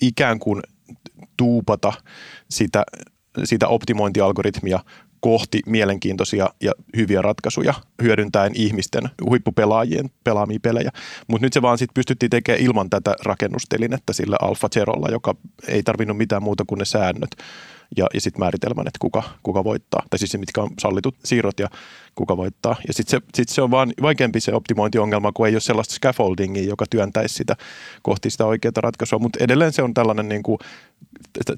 ikään 0.01 0.39
kuin 0.39 0.63
tuupata 1.41 1.93
sitä, 2.51 2.83
sitä 3.45 3.69
optimointialgoritmia 3.69 4.81
kohti 5.21 5.61
mielenkiintoisia 5.67 6.49
ja 6.61 6.73
hyviä 6.97 7.23
ratkaisuja 7.23 7.75
hyödyntäen 8.03 8.53
ihmisten 8.55 9.03
huippupelaajien 9.25 10.11
pelaamia 10.25 10.59
pelejä. 10.63 10.91
Mutta 11.27 11.47
nyt 11.47 11.53
se 11.53 11.63
vaan 11.63 11.79
sitten 11.79 11.95
pystyttiin 11.95 12.31
tekemään 12.31 12.65
ilman 12.65 12.91
tätä 12.91 13.15
rakennustelinettä 13.25 14.13
sillä 14.13 14.37
Alpha 14.43 14.69
Zerolla, 14.69 15.09
joka 15.11 15.35
ei 15.69 15.83
tarvinnut 15.83 16.17
mitään 16.17 16.43
muuta 16.43 16.65
kuin 16.67 16.79
ne 16.79 16.85
säännöt 16.85 17.31
ja, 17.97 18.07
ja 18.15 18.21
sitten 18.21 18.41
määritelmän, 18.41 18.87
että 18.87 18.99
kuka, 19.01 19.23
kuka 19.43 19.65
voittaa. 19.65 20.03
Tai 20.11 20.19
siis 20.19 20.31
se, 20.31 20.39
mitkä 20.39 20.63
on 20.63 20.71
sallitut 20.81 21.17
siirrot 21.25 21.61
ja 21.61 21.69
kuka 22.15 22.37
voittaa. 22.37 22.77
Ja 22.89 22.93
sitten 22.95 23.21
se, 23.21 23.27
sit 23.35 23.49
se 23.49 23.63
on 23.63 23.71
vaan 23.71 23.93
vaikeampi 24.03 24.41
se 24.41 24.55
optimointiongelma, 24.55 25.33
kun 25.33 25.47
ei 25.47 25.55
ole 25.55 25.61
sellaista 25.61 25.95
scaffoldingia, 25.95 26.65
joka 26.65 26.85
työntäisi 26.91 27.35
sitä 27.35 27.57
kohti 28.03 28.31
sitä 28.31 28.47
oikeaa 28.47 28.73
ratkaisua. 28.77 29.19
Mutta 29.19 29.45
edelleen 29.45 29.73
se 29.73 29.83
on 29.83 29.95
tällainen 29.95 30.29
niin 30.29 30.43
kuin, 30.43 30.59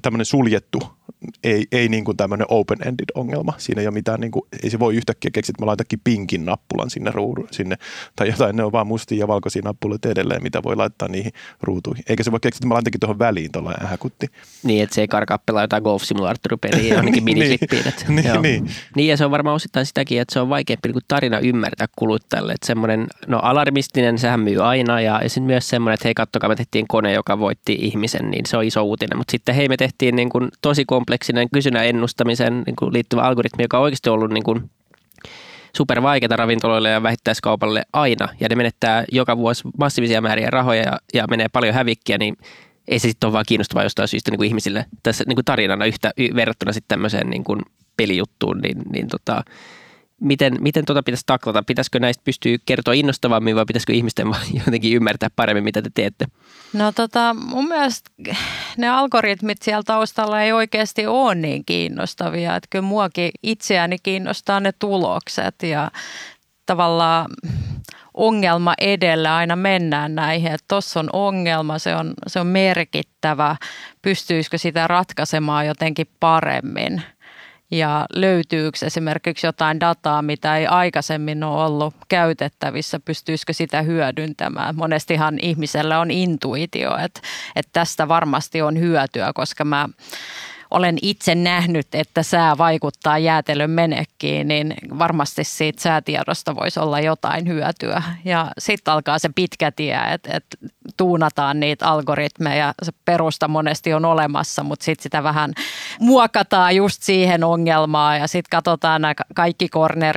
tämmöinen 0.01 0.25
suljettu, 0.25 0.79
ei, 1.43 1.67
ei 1.71 1.87
niin 1.89 2.05
kuin 2.05 2.17
tämmöinen 2.17 2.47
open-ended 2.49 3.05
ongelma. 3.15 3.53
Siinä 3.57 3.81
ei 3.81 3.87
ole 3.87 3.93
mitään, 3.93 4.19
niin 4.19 4.31
kuin, 4.31 4.43
ei 4.63 4.69
se 4.69 4.79
voi 4.79 4.95
yhtäkkiä 4.95 5.31
keksiä, 5.33 5.51
että 5.51 5.61
mä 5.63 5.67
laitankin 5.67 6.01
pinkin 6.03 6.45
nappulan 6.45 6.89
sinne, 6.89 7.11
ruudu, 7.11 7.47
sinne 7.51 7.75
tai 8.15 8.27
jotain, 8.27 8.55
ne 8.55 8.63
on 8.63 8.71
vaan 8.71 8.87
mustia 8.87 9.19
ja 9.19 9.27
valkoisia 9.27 9.61
nappuloita 9.65 10.09
edelleen, 10.09 10.43
mitä 10.43 10.63
voi 10.63 10.75
laittaa 10.75 11.07
niihin 11.07 11.31
ruutuihin. 11.61 12.03
Eikä 12.09 12.23
se 12.23 12.31
voi 12.31 12.39
keksiä, 12.39 12.57
että 12.57 12.67
mä 12.67 12.73
laitankin 12.73 12.99
tuohon 12.99 13.19
väliin 13.19 13.51
tuolla 13.51 13.73
ähäkutti. 13.83 14.27
Niin, 14.63 14.83
että 14.83 14.95
se 14.95 15.01
ei 15.01 15.07
karkaa 15.07 15.37
pelaa 15.45 15.63
jotain 15.63 15.83
golf 15.83 16.03
simulaattoripeliä 16.03 17.01
miniklippiin. 17.21 17.87
että- 17.87 18.05
niin, 18.09 18.27
joo. 18.27 18.41
niin. 18.41 18.69
Niin 18.95 19.07
ja 19.07 19.17
se 19.17 19.25
on 19.25 19.31
varmaan 19.31 19.55
osittain 19.55 19.85
sitäkin, 19.85 20.21
että 20.21 20.33
se 20.33 20.39
on 20.39 20.42
vaikeampi 20.49 20.89
niin 20.89 21.03
tarina 21.07 21.39
ymmärtää 21.39 21.87
kuluttajalle. 21.95 22.53
Että 22.53 22.67
semmoinen, 22.67 23.07
no 23.27 23.39
alarmistinen, 23.39 24.17
sehän 24.17 24.39
myy 24.39 24.63
aina 24.63 25.01
ja, 25.01 25.19
ja 25.23 25.29
sitten 25.29 25.43
myös 25.43 25.69
semmoinen, 25.69 25.93
että 25.93 26.07
hei 26.07 26.13
kattokaa, 26.13 26.49
me 26.49 26.55
tehtiin 26.55 26.87
kone, 26.87 27.13
joka 27.13 27.39
voitti 27.39 27.77
ihmisen, 27.81 28.31
niin 28.31 28.45
se 28.45 28.57
on 28.57 28.63
iso 28.63 28.83
uutinen. 28.83 29.17
Mutta 29.17 29.31
sitten 29.31 29.55
hei, 29.55 29.67
me 29.67 29.77
tehtiin 29.77 30.15
niin 30.15 30.29
kuin 30.29 30.49
tosi 30.61 30.85
kompleksinen 30.85 31.47
kysynnän 31.53 31.85
ennustamisen 31.85 32.63
niin 32.65 32.75
kuin 32.75 32.93
liittyvä 32.93 33.21
algoritmi, 33.21 33.63
joka 33.63 33.77
on 33.77 33.83
oikeasti 33.83 34.09
ollut 34.09 34.31
niin 34.31 34.43
kuin 34.43 34.69
super 35.77 36.01
vaikeaa 36.01 36.35
ravintoloille 36.35 36.89
ja 36.89 37.03
vähittäiskaupalle 37.03 37.83
aina. 37.93 38.27
Ja 38.39 38.49
ne 38.49 38.55
menettää 38.55 39.03
joka 39.11 39.37
vuosi 39.37 39.63
massiivisia 39.77 40.21
määriä 40.21 40.49
rahoja 40.49 40.81
ja, 40.81 40.99
ja 41.13 41.27
menee 41.29 41.47
paljon 41.49 41.73
hävikkiä, 41.73 42.17
niin 42.17 42.37
ei 42.87 42.99
se 42.99 43.07
sitten 43.07 43.27
ole 43.27 43.33
vaan 43.33 43.45
kiinnostavaa 43.47 43.83
jostain 43.83 44.07
syystä 44.07 44.31
niin 44.31 44.37
kuin 44.37 44.47
ihmisille 44.47 44.85
tässä 45.03 45.23
niin 45.27 45.35
kuin 45.35 45.45
tarinana 45.45 45.85
yhtä 45.85 46.11
verrattuna 46.35 46.73
sitten 46.73 46.87
tämmöiseen 46.87 47.29
niin 47.29 47.43
kuin 47.43 47.61
pelijuttuun, 47.97 48.57
niin, 48.57 48.77
niin 48.93 49.07
tota, 49.07 49.43
miten, 50.21 50.57
miten 50.59 50.85
tota 50.85 51.03
pitäisi 51.03 51.23
taklata? 51.25 51.63
Pitäisikö 51.63 51.99
näistä 51.99 52.21
pystyä 52.23 52.57
kertoa 52.65 52.93
innostavammin 52.93 53.55
vai 53.55 53.65
pitäisikö 53.65 53.93
ihmisten 53.93 54.27
jotenkin 54.65 54.93
ymmärtää 54.93 55.29
paremmin, 55.35 55.63
mitä 55.63 55.81
te 55.81 55.89
teette? 55.93 56.25
No 56.73 56.91
tota, 56.91 57.35
mun 57.45 57.67
mielestä 57.67 58.09
ne 58.77 58.89
algoritmit 58.89 59.61
siellä 59.61 59.83
taustalla 59.83 60.41
ei 60.41 60.51
oikeasti 60.51 61.07
ole 61.07 61.35
niin 61.35 61.65
kiinnostavia. 61.65 62.55
Että 62.55 62.67
kyllä 62.69 62.85
muakin 62.85 63.31
itseäni 63.43 63.97
kiinnostaa 64.03 64.59
ne 64.59 64.71
tulokset 64.79 65.55
ja 65.63 65.91
tavallaan 66.65 67.29
ongelma 68.13 68.73
edellä 68.81 69.35
aina 69.35 69.55
mennään 69.55 70.15
näihin, 70.15 70.51
että 70.51 70.65
tuossa 70.67 70.99
on 70.99 71.09
ongelma, 71.13 71.79
se 71.79 71.95
on, 71.95 72.13
se 72.27 72.39
on 72.39 72.47
merkittävä, 72.47 73.55
pystyisikö 74.01 74.57
sitä 74.57 74.87
ratkaisemaan 74.87 75.67
jotenkin 75.67 76.07
paremmin 76.19 77.01
ja 77.73 78.05
löytyykö 78.15 78.85
esimerkiksi 78.85 79.47
jotain 79.47 79.79
dataa, 79.79 80.21
mitä 80.21 80.57
ei 80.57 80.67
aikaisemmin 80.67 81.43
ole 81.43 81.65
ollut 81.65 81.95
käytettävissä, 82.09 82.99
pystyisikö 82.99 83.53
sitä 83.53 83.81
hyödyntämään. 83.81 84.75
Monestihan 84.75 85.39
ihmisellä 85.41 85.99
on 85.99 86.11
intuitio, 86.11 86.97
että, 86.97 87.21
että 87.55 87.69
tästä 87.73 88.07
varmasti 88.07 88.61
on 88.61 88.79
hyötyä, 88.79 89.31
koska 89.33 89.65
mä 89.65 89.89
olen 90.71 90.97
itse 91.01 91.35
nähnyt, 91.35 91.87
että 91.95 92.23
sää 92.23 92.57
vaikuttaa 92.57 93.17
jäätelön 93.17 93.69
menekkiin, 93.69 94.47
niin 94.47 94.75
varmasti 94.99 95.43
siitä 95.43 95.81
säätiedosta 95.81 96.55
voisi 96.55 96.79
olla 96.79 96.99
jotain 96.99 97.47
hyötyä. 97.47 98.03
Ja 98.25 98.51
sitten 98.57 98.93
alkaa 98.93 99.19
se 99.19 99.29
pitkä 99.35 99.71
tie, 99.71 99.99
että, 100.13 100.29
että 100.33 100.57
tuunataan 100.97 101.59
niitä 101.59 101.87
algoritmeja. 101.87 102.73
Se 102.83 102.91
perusta 103.05 103.47
monesti 103.47 103.93
on 103.93 104.05
olemassa, 104.05 104.63
mutta 104.63 104.85
sitten 104.85 105.03
sitä 105.03 105.23
vähän 105.23 105.53
muokataan 105.99 106.75
just 106.75 107.03
siihen 107.03 107.43
ongelmaan 107.43 108.19
ja 108.19 108.27
sitten 108.27 108.49
katsotaan 108.51 109.01
nämä 109.01 109.13
kaikki 109.35 109.69
corner 109.69 110.15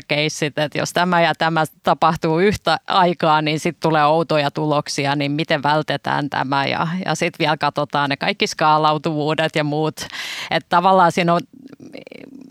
että 0.57 0.79
jos 0.79 0.93
tämä 0.93 1.21
ja 1.21 1.35
tämä 1.35 1.65
tapahtuu 1.83 2.39
yhtä 2.39 2.79
aikaa, 2.87 3.43
niin 3.43 3.61
sitten 3.61 3.83
tulee 3.83 4.05
outoja 4.05 4.51
tuloksia, 4.51 5.17
niin 5.17 5.33
miten 5.33 5.63
vältetään 5.63 6.31
tämä 6.31 6.67
ja, 6.67 6.89
ja 7.05 7.15
sitten 7.15 7.45
vielä 7.45 7.57
katsotaan 7.57 8.11
ne 8.11 8.17
kaikki 8.17 8.47
skaalautuvuudet 8.47 9.57
ja 9.57 9.65
muut. 9.65 10.01
Että 10.51 10.69
tavallaan 10.69 11.13
siinä 11.13 11.35
on 11.35 11.41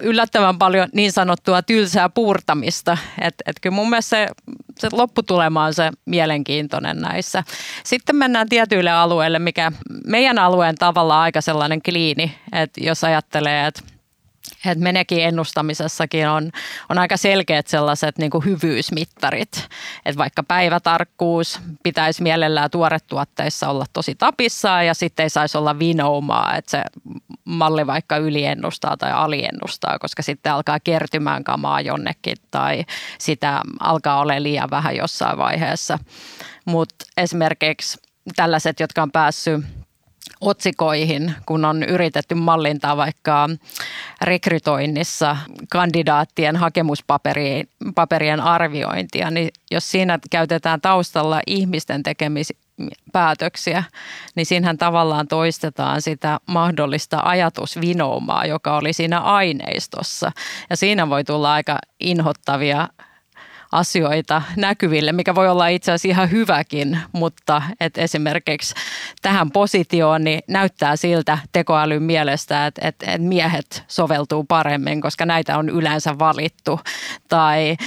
yllättävän 0.01 0.57
paljon 0.57 0.89
niin 0.93 1.12
sanottua 1.12 1.62
tylsää 1.62 2.10
puurtamista. 2.10 2.98
Että 3.22 3.43
et 3.48 3.55
kyllä 3.62 3.75
mun 3.75 3.89
mielestä 3.89 4.10
se, 4.10 4.27
se 4.79 4.89
lopputulema 4.91 5.65
on 5.65 5.74
se 5.74 5.91
mielenkiintoinen 6.05 7.01
näissä. 7.01 7.44
Sitten 7.84 8.15
mennään 8.15 8.50
tietyille 8.50 8.91
alueille, 8.91 9.39
mikä 9.39 9.72
meidän 10.08 10.39
alueen 10.39 10.75
tavalla 10.75 11.22
aika 11.22 11.41
sellainen 11.41 11.82
kliini, 11.82 12.38
että 12.51 12.84
jos 12.84 13.03
ajattelee, 13.03 13.67
että 13.67 13.95
että 14.66 14.84
menekin 14.84 15.24
ennustamisessakin 15.24 16.28
on, 16.28 16.52
on 16.90 16.98
aika 16.98 17.18
selkeät 17.18 17.68
sellaiset 17.68 18.18
niin 18.18 18.32
hyvyysmittarit. 18.46 19.68
Että 20.06 20.18
vaikka 20.18 20.44
päivätarkkuus 20.44 21.60
pitäisi 21.84 22.24
mielellään 22.24 22.72
tuoretuotteissa 22.72 23.70
olla 23.70 23.86
tosi 23.94 24.16
tapissaan 24.16 24.86
ja 24.86 24.94
sitten 24.94 25.24
ei 25.24 25.30
saisi 25.30 25.58
olla 25.58 25.80
vinoumaa, 25.80 26.56
että 26.56 26.72
se 26.72 26.84
malli 27.46 27.88
vaikka 27.88 28.18
yliennustaa 28.18 28.98
tai 28.98 29.12
aliennustaa, 29.12 30.00
koska 30.00 30.22
sitten 30.22 30.54
alkaa 30.54 30.80
kertymään 30.80 31.44
kamaa 31.44 31.82
jonnekin 31.82 32.38
tai 32.52 32.86
sitä 33.18 33.62
alkaa 33.80 34.20
olla 34.20 34.44
liian 34.44 34.70
vähän 34.70 34.96
jossain 34.96 35.38
vaiheessa. 35.38 36.00
Mutta 36.66 37.06
esimerkiksi 37.18 38.00
tällaiset, 38.36 38.80
jotka 38.80 39.04
on 39.04 39.12
päässyt 39.12 39.66
otsikoihin, 40.42 41.34
kun 41.46 41.65
on 41.65 41.84
yritetty 41.84 42.36
mallintaa 42.36 42.98
vaikka 42.98 43.50
rekrytoinnissa 44.22 45.38
kandidaattien 45.72 46.56
hakemuspaperien 46.56 48.42
arviointia, 48.42 49.32
niin 49.32 49.50
jos 49.72 49.92
siinä 49.92 50.20
käytetään 50.32 50.82
taustalla 50.82 51.42
ihmisten 51.48 52.04
tekemispäätöksiä, 52.04 53.84
niin 54.36 54.46
siinähän 54.46 54.77
tavallaan 54.77 55.27
toistetaan 55.27 56.01
sitä 56.01 56.39
mahdollista 56.46 57.22
ajatusvinoumaa, 57.24 58.46
joka 58.46 58.77
oli 58.77 58.94
siinä 58.94 59.20
aineistossa. 59.20 60.32
Ja 60.70 60.77
siinä 60.77 61.10
voi 61.10 61.24
tulla 61.24 61.54
aika 61.54 61.80
inhottavia 62.00 62.89
asioita 63.72 64.41
näkyville, 64.55 65.12
mikä 65.12 65.36
voi 65.36 65.50
olla 65.50 65.67
itse 65.67 65.91
asiassa 65.91 66.07
ihan 66.07 66.31
hyväkin, 66.31 67.00
mutta 67.12 67.62
et 67.79 67.98
esimerkiksi 67.98 68.75
tähän 69.22 69.51
positioon 69.51 70.24
niin 70.24 70.39
näyttää 70.48 70.95
siltä 70.95 71.38
tekoälyn 71.51 72.03
mielestä, 72.03 72.65
että, 72.65 72.88
että, 72.88 73.05
että 73.05 73.27
miehet 73.27 73.84
soveltuu 73.88 74.43
paremmin, 74.43 75.01
koska 75.01 75.25
näitä 75.25 75.57
on 75.57 75.69
yleensä 75.69 76.19
valittu 76.19 76.79
tai 77.27 77.77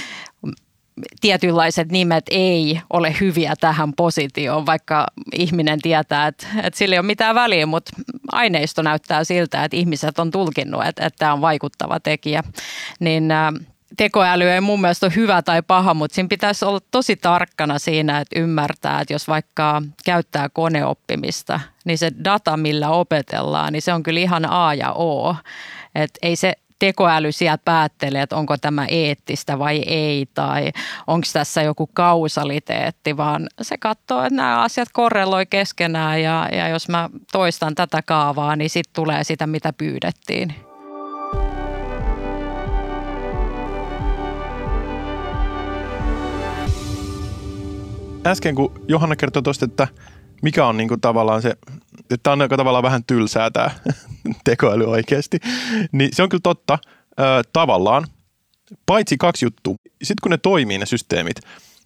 tietynlaiset 1.21 1.91
nimet 1.91 2.23
ei 2.31 2.81
ole 2.89 3.15
hyviä 3.19 3.53
tähän 3.59 3.93
positioon, 3.93 4.65
vaikka 4.65 5.07
ihminen 5.33 5.81
tietää, 5.81 6.27
että, 6.27 6.47
että 6.63 6.77
sillä 6.77 6.95
ei 6.95 6.99
ole 6.99 7.05
mitään 7.05 7.35
väliä, 7.35 7.65
mutta 7.65 7.91
aineisto 8.31 8.81
näyttää 8.81 9.23
siltä, 9.23 9.63
että 9.63 9.77
ihmiset 9.77 10.19
on 10.19 10.31
tulkinnut, 10.31 10.85
että, 10.85 11.05
että 11.05 11.17
tämä 11.17 11.33
on 11.33 11.41
vaikuttava 11.41 11.99
tekijä. 11.99 12.43
Niin 12.99 13.29
tekoäly 13.99 14.49
ei 14.49 14.61
mun 14.61 14.81
mielestä 14.81 15.05
ole 15.05 15.15
hyvä 15.15 15.41
tai 15.41 15.61
paha, 15.61 15.93
mutta 15.93 16.15
siinä 16.15 16.27
pitäisi 16.27 16.65
olla 16.65 16.79
tosi 16.91 17.15
tarkkana 17.15 17.79
siinä, 17.79 18.19
että 18.19 18.39
ymmärtää, 18.39 19.01
että 19.01 19.13
jos 19.13 19.27
vaikka 19.27 19.81
käyttää 20.05 20.49
koneoppimista, 20.49 21.59
niin 21.85 21.97
se 21.97 22.11
data, 22.23 22.57
millä 22.57 22.89
opetellaan, 22.89 23.73
niin 23.73 23.81
se 23.81 23.93
on 23.93 24.03
kyllä 24.03 24.19
ihan 24.19 24.51
A 24.51 24.73
ja 24.73 24.93
O. 24.93 25.35
Että 25.95 26.19
ei 26.21 26.35
se 26.35 26.53
tekoäly 26.79 27.31
sieltä 27.31 27.61
päättele, 27.65 28.21
että 28.21 28.35
onko 28.35 28.57
tämä 28.57 28.85
eettistä 28.85 29.59
vai 29.59 29.77
ei, 29.77 30.25
tai 30.33 30.71
onko 31.07 31.27
tässä 31.33 31.61
joku 31.61 31.89
kausaliteetti, 31.93 33.17
vaan 33.17 33.47
se 33.61 33.77
katsoo, 33.77 34.23
että 34.23 34.35
nämä 34.35 34.61
asiat 34.61 34.89
korreloi 34.93 35.45
keskenään, 35.45 36.21
ja, 36.21 36.49
ja 36.51 36.67
jos 36.67 36.89
mä 36.89 37.09
toistan 37.31 37.75
tätä 37.75 38.01
kaavaa, 38.01 38.55
niin 38.55 38.69
sitten 38.69 38.93
tulee 38.93 39.23
sitä, 39.23 39.47
mitä 39.47 39.73
pyydettiin. 39.73 40.68
Äsken 48.27 48.55
kun 48.55 48.85
Johanna 48.87 49.15
kertoi 49.15 49.43
tuosta, 49.43 49.65
että 49.65 49.87
mikä 50.41 50.65
on 50.65 50.77
niinku 50.77 50.97
tavallaan 50.97 51.41
se, 51.41 51.55
että 52.11 52.31
on 52.31 52.41
aika 52.41 52.57
tavallaan 52.57 52.83
vähän 52.83 53.03
tylsää 53.03 53.51
tämä 53.51 53.71
tekoäly 54.45 54.85
oikeasti, 54.85 55.39
niin 55.91 56.09
se 56.13 56.23
on 56.23 56.29
kyllä 56.29 56.41
totta 56.43 56.79
ö, 57.19 57.23
tavallaan, 57.53 58.07
paitsi 58.85 59.17
kaksi 59.17 59.45
juttua. 59.45 59.75
Sitten 59.85 60.21
kun 60.23 60.31
ne 60.31 60.37
toimii 60.37 60.77
ne 60.77 60.85
systeemit, 60.85 61.37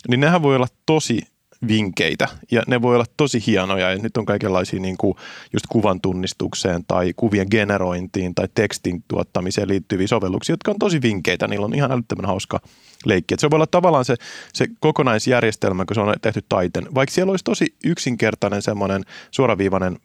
niin 0.08 0.19
nehän 0.19 0.41
voi 0.41 0.56
olla 0.56 0.67
tosi 0.86 1.22
vinkkeitä 1.67 2.28
ja 2.52 2.63
ne 2.67 2.82
voi 2.82 2.95
olla 2.95 3.06
tosi 3.17 3.43
hienoja 3.47 3.91
ja 3.91 3.97
nyt 3.97 4.17
on 4.17 4.26
kaikenlaisia 4.26 4.80
niin 4.80 4.97
kuin 4.97 5.15
just 5.54 5.65
kuvan 5.69 6.02
tunnistukseen 6.02 6.86
tai 6.88 7.13
kuvien 7.15 7.47
generointiin 7.52 8.36
tai 8.36 8.47
tekstin 8.56 9.04
tuottamiseen 9.08 9.67
liittyviä 9.67 10.08
sovelluksia, 10.08 10.54
jotka 10.54 10.71
on 10.71 10.80
tosi 10.80 11.02
vinkkeitä. 11.02 11.47
Niillä 11.47 11.65
on 11.65 11.76
ihan 11.76 11.91
älyttömän 11.91 12.26
hauska 12.26 12.60
leikki. 13.06 13.34
Et 13.34 13.39
se 13.39 13.49
voi 13.49 13.58
olla 13.58 13.67
tavallaan 13.67 14.06
se, 14.06 14.15
se 14.54 14.67
kokonaisjärjestelmä, 14.80 15.86
kun 15.86 15.95
se 15.95 16.02
on 16.02 16.13
tehty 16.21 16.45
taiten. 16.49 16.88
Vaikka 16.95 17.13
siellä 17.13 17.32
olisi 17.32 17.43
tosi 17.43 17.76
yksinkertainen 17.84 18.62
semmoinen 18.62 19.04
suoraviivainen 19.32 19.97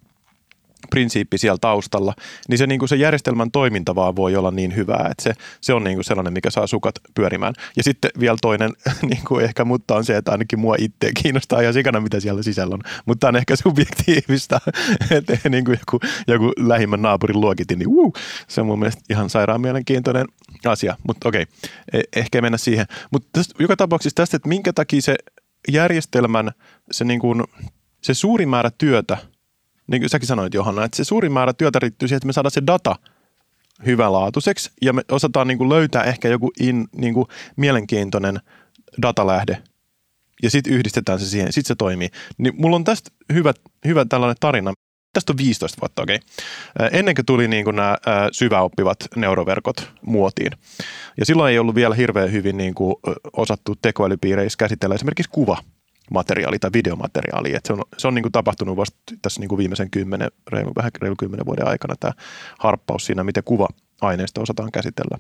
prinsiippi 0.91 1.39
siellä 1.39 1.59
taustalla, 1.61 2.15
niin 2.49 2.59
se, 2.59 2.67
niin 2.67 2.79
kuin 2.79 2.89
se 2.89 2.97
järjestelmän 2.97 3.51
toiminta 3.51 3.95
vaan 3.95 4.17
voi 4.17 4.37
olla 4.37 4.51
niin 4.51 4.77
hyvää, 4.77 5.09
että 5.11 5.23
se, 5.23 5.33
se 5.61 5.75
on 5.75 5.85
niin 5.85 5.97
kuin 5.97 6.05
sellainen, 6.05 6.33
mikä 6.33 6.51
saa 6.51 6.67
sukat 6.67 6.95
pyörimään. 7.15 7.55
Ja 7.77 7.83
sitten 7.83 8.11
vielä 8.21 8.37
toinen 8.43 8.73
niin 9.11 9.25
kuin 9.29 9.45
ehkä 9.45 9.65
mutta 9.65 9.95
on 9.95 10.05
se, 10.05 10.17
että 10.17 10.33
ainakin 10.33 10.59
mua 10.59 10.75
itse 10.79 11.11
kiinnostaa 11.23 11.61
ihan 11.61 11.75
sikana, 11.75 12.01
mitä 12.01 12.21
siellä 12.21 12.43
sisällä 12.43 12.75
on. 12.75 12.81
Mutta 13.07 13.29
on 13.29 13.37
ehkä 13.37 13.57
subjektiivista, 13.65 14.61
että 15.11 15.39
niin 15.51 15.65
kuin 15.65 15.79
joku, 15.79 16.07
joku 16.29 16.53
lähimmän 16.57 17.03
naapurin 17.03 17.41
luokitin, 17.41 17.79
niin 17.79 17.89
uh, 17.89 18.13
se 18.49 18.61
on 18.61 18.67
mun 18.67 18.79
mielestä 18.79 19.03
ihan 19.11 19.31
sairaan 19.31 19.61
mielenkiintoinen 19.61 20.27
asia. 20.67 20.97
Mutta 21.07 21.29
okei, 21.29 21.43
okay, 21.43 22.03
ehkä 22.17 22.43
mennä 22.43 22.59
siihen. 22.59 22.87
Mutta 23.13 23.41
joka 23.59 23.77
tapauksessa 23.77 24.15
tästä, 24.15 24.37
että 24.37 24.49
minkä 24.49 24.73
takia 24.73 25.03
se 25.03 25.17
järjestelmän, 25.73 26.51
se, 26.91 27.05
niin 27.05 27.21
kuin, 27.21 27.45
se 28.03 28.15
suuri 28.15 28.47
määrä 28.47 28.71
työtä– 28.79 29.17
niin 29.89 30.03
kuin 30.03 30.11
säkin 30.11 30.27
sanoit 30.27 30.55
Johanna, 30.55 30.85
että 30.85 30.97
se 30.97 31.05
suurin 31.05 31.33
määrä 31.33 31.53
työtä 31.53 31.79
riittyy 31.79 32.09
siihen, 32.09 32.17
että 32.17 32.27
me 32.27 32.33
saadaan 32.33 32.51
se 32.51 32.63
data 32.67 32.97
hyvälaatuiseksi 33.87 34.71
ja 34.83 34.93
me 34.93 35.03
osataan 35.11 35.49
niin 35.49 35.59
kuin 35.59 35.69
löytää 35.69 36.05
ehkä 36.05 36.29
joku 36.29 36.53
in, 36.61 36.89
niin 36.97 37.15
kuin 37.15 37.27
mielenkiintoinen 37.57 38.41
datalähde 39.03 39.63
ja 40.43 40.51
sitten 40.51 40.73
yhdistetään 40.73 41.21
se 41.21 41.27
siihen, 41.27 41.53
sitten 41.53 41.69
se 41.69 41.75
toimii. 41.75 42.09
Niin 42.39 42.55
mulla 42.59 42.77
on 42.77 42.85
tästä 42.85 43.11
hyvä, 43.33 43.53
hyvä 43.87 44.05
tällainen 44.05 44.37
tarina. 44.41 44.73
Tästä 45.13 45.33
on 45.33 45.39
15 45.39 45.81
vuotta, 45.81 46.03
okei. 46.03 46.17
Okay. 46.17 46.89
Ennen 46.93 47.15
kuin 47.15 47.27
tuli 47.27 47.49
niin 47.49 47.65
kuin 47.65 47.77
nämä 47.77 47.97
syväoppivat 48.33 48.99
neuroverkot 49.17 49.93
muotiin. 50.03 50.53
Ja 51.19 51.27
silloin 51.27 51.53
ei 51.53 51.59
ollut 51.59 51.75
vielä 51.75 51.95
hirveän 51.95 52.33
hyvin 52.33 52.57
niin 52.57 52.75
kuin 52.75 52.95
osattu 53.33 53.75
tekoälypiireissä 53.83 54.57
käsitellä 54.57 54.95
esimerkiksi 54.95 55.31
kuva 55.31 55.57
materiaali 56.11 56.59
tai 56.59 56.71
videomateriaali. 56.73 57.55
Et 57.55 57.67
se 57.67 57.73
on, 57.73 57.83
se 57.99 58.09
on 58.09 58.15
niin 58.15 58.23
kuin 58.23 58.33
tapahtunut 58.33 58.77
vasta 58.77 58.97
tässä 59.23 59.41
niin 59.41 59.49
kuin 59.49 59.59
viimeisen 59.59 59.91
kymmenen, 59.91 60.31
reilu, 60.49 60.73
vähän 60.77 60.91
reilu 61.03 61.17
kymmenen 61.19 61.47
vuoden 61.47 61.69
aikana 61.69 61.95
tämä 62.01 62.13
harppaus 62.59 63.07
siinä, 63.07 63.25
miten 63.25 63.45
kuva-aineisto 63.45 64.43
osataan 64.43 64.73
käsitellä. 64.73 65.19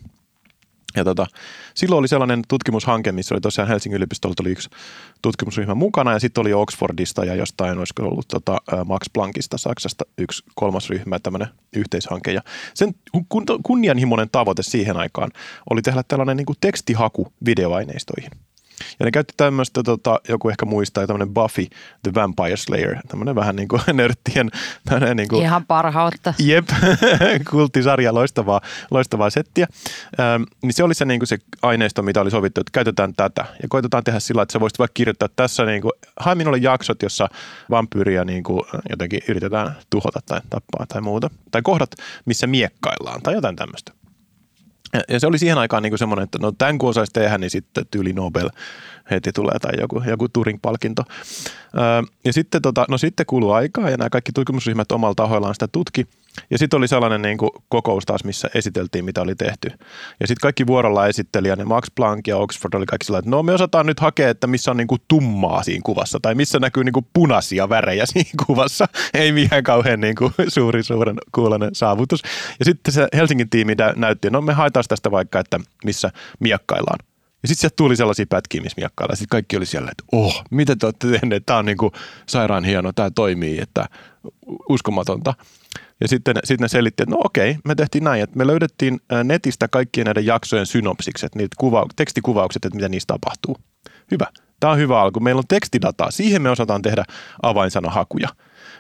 Ja 0.97 1.05
tota, 1.05 1.27
silloin 1.75 1.99
oli 1.99 2.09
sellainen 2.09 2.43
tutkimushanke, 2.49 3.13
missä 3.13 3.35
oli 3.35 3.41
tosiaan 3.41 3.69
Helsingin 3.69 3.97
yliopistolta 3.97 4.43
oli 4.43 4.51
yksi 4.51 4.71
tutkimusryhmä 5.23 5.75
mukana 5.75 6.13
ja 6.13 6.19
sitten 6.19 6.41
oli 6.41 6.53
Oxfordista 6.53 7.25
ja 7.25 7.35
jostain 7.35 7.79
olisiko 7.79 8.03
ollut 8.03 8.29
tota, 8.29 8.59
Max 8.85 9.03
Planckista 9.13 9.59
Saksasta 9.59 10.05
yksi 10.19 10.45
kolmas 10.55 10.91
ryhmä, 10.91 11.19
tämmöinen 11.19 11.49
yhteishanke. 11.77 12.33
Ja 12.33 12.41
sen 12.75 12.95
kunnianhimoinen 13.63 14.29
tavoite 14.33 14.63
siihen 14.63 14.97
aikaan 14.97 15.31
oli 15.71 15.83
tehdä 15.83 16.03
tällainen 16.09 16.37
niin 16.37 16.47
kuin 16.47 16.57
tekstihaku 16.61 17.33
videoaineistoihin– 17.45 18.31
ja 19.01 19.05
ne 19.05 19.11
käytti 19.11 19.35
tämmöistä, 19.37 19.83
tota, 19.83 20.21
joku 20.29 20.49
ehkä 20.49 20.67
muistaa, 20.67 21.07
tämmöinen 21.07 21.35
Buffy 21.35 21.67
the 22.03 22.15
Vampire 22.15 22.57
Slayer, 22.57 22.97
tämmöinen 23.09 23.35
vähän 23.35 23.57
niin 23.57 23.69
kuin 23.69 23.81
nörttien. 23.93 24.51
Niin 25.15 25.29
kuin, 25.29 25.43
Ihan 25.43 25.67
parhautta. 25.67 26.35
Jep, 26.39 26.69
kulttisarja, 27.51 28.15
loistavaa, 28.15 28.61
loistavaa 28.91 29.31
settiä. 29.31 29.67
Ähm, 30.21 30.43
niin 30.63 30.73
se 30.73 30.85
oli 30.85 30.95
se, 30.95 31.05
niin 31.05 31.21
kuin 31.21 31.29
se 31.29 31.39
aineisto, 31.63 32.03
mitä 32.03 32.21
oli 32.21 32.31
sovittu, 32.31 32.61
että 32.61 32.71
käytetään 32.73 33.15
tätä. 33.15 33.45
Ja 33.63 33.69
koitetaan 33.69 34.05
tehdä 34.05 34.21
sillä, 34.21 34.43
että 34.43 34.53
sä 34.53 34.61
voisit 34.61 34.79
vaikka 34.79 34.95
kirjoittaa 34.95 35.29
tässä, 35.37 35.65
niin 35.65 35.83
kuin, 35.83 35.93
hae 36.17 36.35
minulle 36.35 36.59
jaksot, 36.59 37.03
jossa 37.03 37.29
vampyyriä 37.71 38.25
niin 38.25 38.43
kuin, 38.43 38.63
jotenkin 38.91 39.21
yritetään 39.29 39.77
tuhota 39.91 40.21
tai 40.27 40.41
tappaa 40.51 40.87
tai 40.89 41.01
muuta. 41.01 41.31
Tai 41.51 41.63
kohdat, 41.63 41.91
missä 42.25 42.47
miekkaillaan 42.47 43.23
tai 43.23 43.35
jotain 43.35 43.57
tämmöistä. 43.57 43.98
Ja, 45.09 45.21
se 45.21 45.27
oli 45.27 45.39
siihen 45.39 45.59
aikaan 45.59 45.83
niin 45.83 45.91
kuin 45.91 45.99
semmoinen, 45.99 46.25
että 46.25 46.39
no 46.39 46.53
tämän 46.53 46.79
kun 46.79 46.89
osaisi 46.89 47.13
tehdä, 47.13 47.39
niin 47.39 47.51
sitten 47.51 47.87
tyyli 47.91 48.13
Nobel 48.13 48.51
heti 49.11 49.33
tulee 49.33 49.59
tai 49.59 49.73
joku, 49.81 50.03
joku 50.07 50.29
Turing-palkinto. 50.29 51.03
Öö, 51.79 52.03
ja 52.25 52.33
sitten, 52.33 52.63
tota, 52.63 52.85
no 52.89 52.99
sitten 52.99 53.27
kuluu 53.27 53.53
aikaa 53.53 53.91
ja 53.91 53.97
nämä 53.97 54.11
kaikki 54.11 54.33
tutkimusryhmät 54.33 54.93
omalla 54.93 55.15
tahoillaan 55.15 55.55
sitä 55.55 55.69
tutki. 55.69 56.07
Ja 56.51 56.59
sitten 56.59 56.79
oli 56.79 56.89
sellainen 56.89 57.23
niin 57.23 57.39
kuin 57.39 57.51
kokous 57.69 58.07
taas, 58.07 58.25
missä 58.25 58.49
esiteltiin, 58.55 59.05
mitä 59.05 59.23
oli 59.23 59.35
tehty. 59.35 59.69
Ja 60.21 60.27
sitten 60.27 60.43
kaikki 60.43 60.67
vuorolla 60.67 61.07
esitteli, 61.07 61.49
ja 61.49 61.57
ne 61.57 61.65
Max 61.65 61.87
Planck 61.95 62.27
ja 62.27 62.37
Oxford 62.37 62.75
oli 62.75 62.87
kaikki 62.87 63.07
sellainen, 63.07 63.29
että 63.29 63.37
no 63.37 63.43
me 63.43 63.53
osataan 63.53 63.87
nyt 63.87 64.01
hakea, 64.01 64.31
että 64.31 64.47
missä 64.47 64.71
on 64.71 64.77
niin 64.77 64.87
kuin 64.87 65.01
tummaa 65.09 65.63
siinä 65.63 65.83
kuvassa, 65.85 66.19
tai 66.23 66.35
missä 66.35 66.59
näkyy 66.59 66.85
niin 66.85 66.93
kuin 66.93 67.07
punaisia 67.13 67.69
värejä 67.69 68.07
siinä 68.13 68.31
kuvassa. 68.47 68.89
Ei 69.15 69.33
mikään 69.33 69.63
kauhean 69.63 70.01
niin 70.01 70.15
kuin 70.15 70.33
suuri, 70.49 70.83
suuren 70.83 71.17
kuulonen 71.35 71.75
saavutus. 71.75 72.23
Ja 72.59 72.65
sitten 72.65 72.95
se 72.95 73.09
Helsingin 73.15 73.51
tiimi 73.51 73.75
näytti, 73.97 74.31
no 74.31 74.41
me 74.41 74.53
haetaan 74.53 74.85
tästä 74.89 75.11
vaikka, 75.11 75.41
että 75.41 75.61
missä 75.85 76.11
miekkaillaan. 76.41 77.08
Ja 77.43 77.49
sitten 77.49 77.61
sieltä 77.61 77.77
tuli 77.77 77.97
sellaisia 77.97 78.27
pätkiä, 78.29 78.63
missä 78.63 78.81
miakkailla. 78.81 79.17
Sitten 79.17 79.29
kaikki 79.29 79.57
oli 79.57 79.67
siellä, 79.67 79.91
että 79.91 80.05
oh, 80.13 80.45
mitä 80.51 80.77
te 80.77 80.87
olette 80.87 81.09
tehneet? 81.09 81.47
Tämä 81.47 81.59
on 81.59 81.65
niin 81.65 81.79
kuin 81.79 81.93
sairaan 82.27 82.65
hieno, 82.65 82.93
tämä 82.93 83.11
toimii, 83.11 83.61
että 83.61 83.89
uskomatonta. 84.69 85.35
Ja 86.01 86.09
sitten, 86.09 86.37
sitten 86.45 86.65
ne 86.65 86.69
selitti, 86.69 87.03
että 87.03 87.15
no 87.15 87.21
okei, 87.25 87.57
me 87.65 87.75
tehtiin 87.75 88.05
näin, 88.05 88.23
että 88.23 88.37
me 88.37 88.47
löydettiin 88.47 89.01
netistä 89.25 89.69
kaikkien 89.69 90.05
näiden 90.05 90.27
jaksojen 90.27 90.67
synopsikset, 90.67 91.35
niitä 91.35 91.57
kuva, 91.59 91.87
tekstikuvaukset, 91.97 92.65
että 92.65 92.77
mitä 92.77 92.89
niistä 92.89 93.15
tapahtuu. 93.15 93.57
Hyvä. 94.11 94.27
Tämä 94.61 94.73
on 94.73 94.79
hyvä 94.79 95.01
alku. 95.01 95.21
Meillä 95.21 95.39
on 95.39 95.49
tekstidataa. 95.49 96.11
Siihen 96.11 96.43
me 96.43 96.51
osataan 96.51 96.83
tehdä 96.83 97.05
avainsanahakuja. 97.43 98.29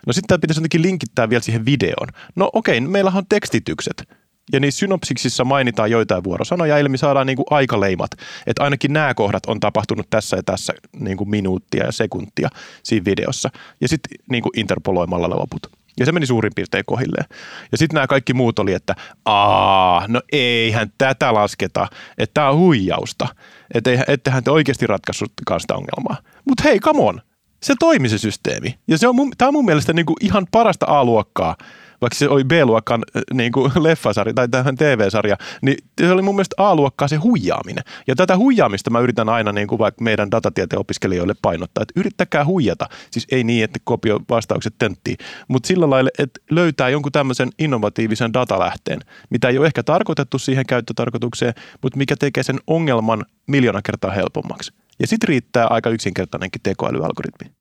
No 0.06 0.12
sitten 0.12 0.28
tämä 0.28 0.38
pitäisi 0.38 0.60
jotenkin 0.60 0.82
linkittää 0.82 1.30
vielä 1.30 1.42
siihen 1.42 1.64
videoon. 1.64 2.08
No 2.36 2.50
okei, 2.52 2.80
meillä 2.80 3.12
on 3.14 3.24
tekstitykset. 3.28 4.08
Ja 4.52 4.60
niissä 4.60 4.78
synopsiksissa 4.78 5.44
mainitaan 5.44 5.90
joitain 5.90 6.24
vuorosanoja, 6.24 6.78
eli 6.78 6.88
me 6.88 6.96
saadaan 6.96 7.26
niin 7.26 7.36
kuin 7.36 7.46
aikaleimat, 7.50 8.10
että 8.46 8.62
ainakin 8.62 8.92
nämä 8.92 9.14
kohdat 9.14 9.46
on 9.46 9.60
tapahtunut 9.60 10.06
tässä 10.10 10.36
ja 10.36 10.42
tässä 10.42 10.72
niin 11.00 11.16
kuin 11.16 11.30
minuuttia 11.30 11.84
ja 11.84 11.92
sekuntia 11.92 12.48
siinä 12.82 13.04
videossa. 13.04 13.50
Ja 13.80 13.88
sitten 13.88 14.18
niin 14.30 14.42
kuin 14.42 14.58
interpoloimalla 14.60 15.30
loput. 15.30 15.66
Ja 16.00 16.06
se 16.06 16.12
meni 16.12 16.26
suurin 16.26 16.52
piirtein 16.54 16.84
kohilleen. 16.86 17.24
Ja 17.72 17.78
sitten 17.78 17.94
nämä 17.94 18.06
kaikki 18.06 18.34
muut 18.34 18.58
oli, 18.58 18.72
että 18.72 18.94
aa, 19.24 20.04
no 20.08 20.20
eihän 20.32 20.92
tätä 20.98 21.34
lasketa, 21.34 21.88
että 22.18 22.34
tämä 22.34 22.50
on 22.50 22.58
huijausta. 22.58 23.28
Että 23.74 23.90
ettehän 24.08 24.44
te 24.44 24.50
oikeasti 24.50 24.86
ratkaissutkaan 24.86 25.60
sitä 25.60 25.74
ongelmaa. 25.74 26.16
Mutta 26.44 26.62
hei, 26.62 26.80
come 26.80 27.02
on, 27.02 27.20
se 27.62 27.74
toimi 27.78 28.08
se 28.08 28.18
systeemi. 28.18 28.78
Ja 28.88 28.98
se 28.98 29.08
on 29.08 29.16
mun, 29.16 29.32
tämä 29.38 29.48
on 29.48 29.54
mun 29.54 29.64
mielestä 29.64 29.92
niin 29.92 30.06
kuin 30.06 30.16
ihan 30.20 30.46
parasta 30.50 30.86
A-luokkaa 30.88 31.56
vaikka 32.00 32.14
se 32.18 32.28
oli 32.28 32.44
B-luokan 32.44 33.02
äh, 33.16 33.22
niin 33.32 33.52
kuin 33.52 33.72
leffasarja 33.86 34.34
tai 34.34 34.48
tähän 34.48 34.76
TV-sarja, 34.76 35.36
niin 35.62 35.78
se 36.00 36.12
oli 36.12 36.22
mun 36.22 36.34
mielestä 36.34 36.54
A-luokkaa 36.58 37.08
se 37.08 37.16
huijaaminen. 37.16 37.84
Ja 38.06 38.16
tätä 38.16 38.36
huijaamista 38.36 38.90
mä 38.90 39.00
yritän 39.00 39.28
aina 39.28 39.52
niin 39.52 39.68
kuin 39.68 39.78
vaikka 39.78 40.04
meidän 40.04 40.30
datatieteen 40.30 40.80
opiskelijoille 40.80 41.34
painottaa, 41.42 41.82
että 41.82 42.00
yrittäkää 42.00 42.44
huijata. 42.44 42.86
Siis 43.10 43.26
ei 43.32 43.44
niin, 43.44 43.64
että 43.64 43.78
kopio 43.84 44.20
vastaukset 44.30 44.74
tenttiin, 44.78 45.16
mutta 45.48 45.66
sillä 45.66 45.90
lailla, 45.90 46.10
että 46.18 46.40
löytää 46.50 46.88
jonkun 46.88 47.12
tämmöisen 47.12 47.48
innovatiivisen 47.58 48.32
datalähteen, 48.32 49.00
mitä 49.30 49.48
ei 49.48 49.58
ole 49.58 49.66
ehkä 49.66 49.82
tarkoitettu 49.82 50.38
siihen 50.38 50.66
käyttötarkoitukseen, 50.66 51.54
mutta 51.82 51.98
mikä 51.98 52.16
tekee 52.16 52.42
sen 52.42 52.60
ongelman 52.66 53.24
miljoona 53.46 53.82
kertaa 53.82 54.10
helpommaksi. 54.10 54.72
Ja 55.00 55.06
sitten 55.06 55.28
riittää 55.28 55.66
aika 55.66 55.90
yksinkertainenkin 55.90 56.60
tekoälyalgoritmi. 56.62 57.58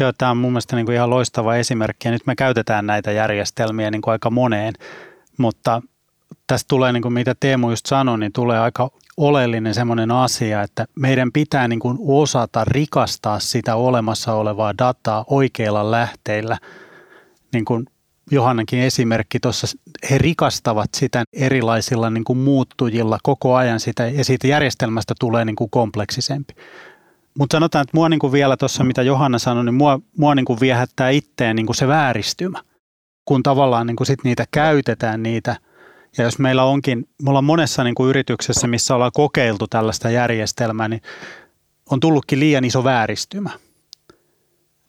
Joo, 0.00 0.12
tämä 0.18 0.30
on 0.30 0.36
mun 0.36 0.52
mielestä 0.52 0.76
niin 0.76 0.86
kuin 0.86 0.94
ihan 0.94 1.10
loistava 1.10 1.56
esimerkki 1.56 2.08
ja 2.08 2.12
nyt 2.12 2.26
me 2.26 2.36
käytetään 2.36 2.86
näitä 2.86 3.12
järjestelmiä 3.12 3.90
niin 3.90 4.02
kuin 4.02 4.12
aika 4.12 4.30
moneen, 4.30 4.74
mutta 5.38 5.82
tästä 6.46 6.68
tulee, 6.68 6.92
niin 6.92 7.02
kuin 7.02 7.12
mitä 7.12 7.34
Teemu 7.40 7.70
just 7.70 7.86
sanoi, 7.86 8.18
niin 8.18 8.32
tulee 8.32 8.58
aika 8.58 8.90
oleellinen 9.16 9.74
semmoinen 9.74 10.10
asia, 10.10 10.62
että 10.62 10.86
meidän 10.96 11.32
pitää 11.32 11.68
niin 11.68 11.80
kuin 11.80 11.98
osata 12.00 12.64
rikastaa 12.64 13.40
sitä 13.40 13.76
olemassa 13.76 14.34
olevaa 14.34 14.78
dataa 14.78 15.24
oikeilla 15.28 15.90
lähteillä. 15.90 16.58
Niin 17.52 17.64
kuin 17.64 17.86
Johannankin 18.30 18.78
esimerkki 18.78 19.40
tuossa, 19.40 19.66
he 20.10 20.18
rikastavat 20.18 20.90
sitä 20.96 21.24
erilaisilla 21.32 22.10
niin 22.10 22.24
kuin 22.24 22.38
muuttujilla 22.38 23.18
koko 23.22 23.54
ajan 23.54 23.80
sitä, 23.80 24.08
ja 24.08 24.24
siitä 24.24 24.46
järjestelmästä 24.46 25.14
tulee 25.20 25.44
niin 25.44 25.56
kuin 25.56 25.70
kompleksisempi. 25.70 26.54
Mutta 27.40 27.56
sanotaan, 27.56 27.82
että 27.82 27.96
mua 27.96 28.08
niin 28.08 28.20
kuin 28.20 28.32
vielä 28.32 28.56
tuossa, 28.56 28.84
mitä 28.84 29.02
Johanna 29.02 29.38
sanoi, 29.38 29.64
niin 29.64 29.74
mua, 29.74 30.00
mua 30.18 30.34
niin 30.34 30.44
kuin 30.44 30.60
viehättää 30.60 31.10
itteen 31.10 31.56
niin 31.56 31.66
kuin 31.66 31.76
se 31.76 31.88
vääristymä, 31.88 32.62
kun 33.24 33.42
tavallaan 33.42 33.86
niin 33.86 33.96
kuin 33.96 34.06
sit 34.06 34.24
niitä 34.24 34.44
käytetään 34.50 35.22
niitä. 35.22 35.56
Ja 36.18 36.24
jos 36.24 36.38
meillä 36.38 36.64
onkin, 36.64 37.08
me 37.22 37.30
ollaan 37.30 37.44
monessa 37.44 37.84
niin 37.84 37.94
kuin 37.94 38.10
yrityksessä, 38.10 38.66
missä 38.66 38.94
ollaan 38.94 39.10
kokeiltu 39.14 39.66
tällaista 39.66 40.10
järjestelmää, 40.10 40.88
niin 40.88 41.02
on 41.90 42.00
tullutkin 42.00 42.40
liian 42.40 42.64
iso 42.64 42.84
vääristymä. 42.84 43.50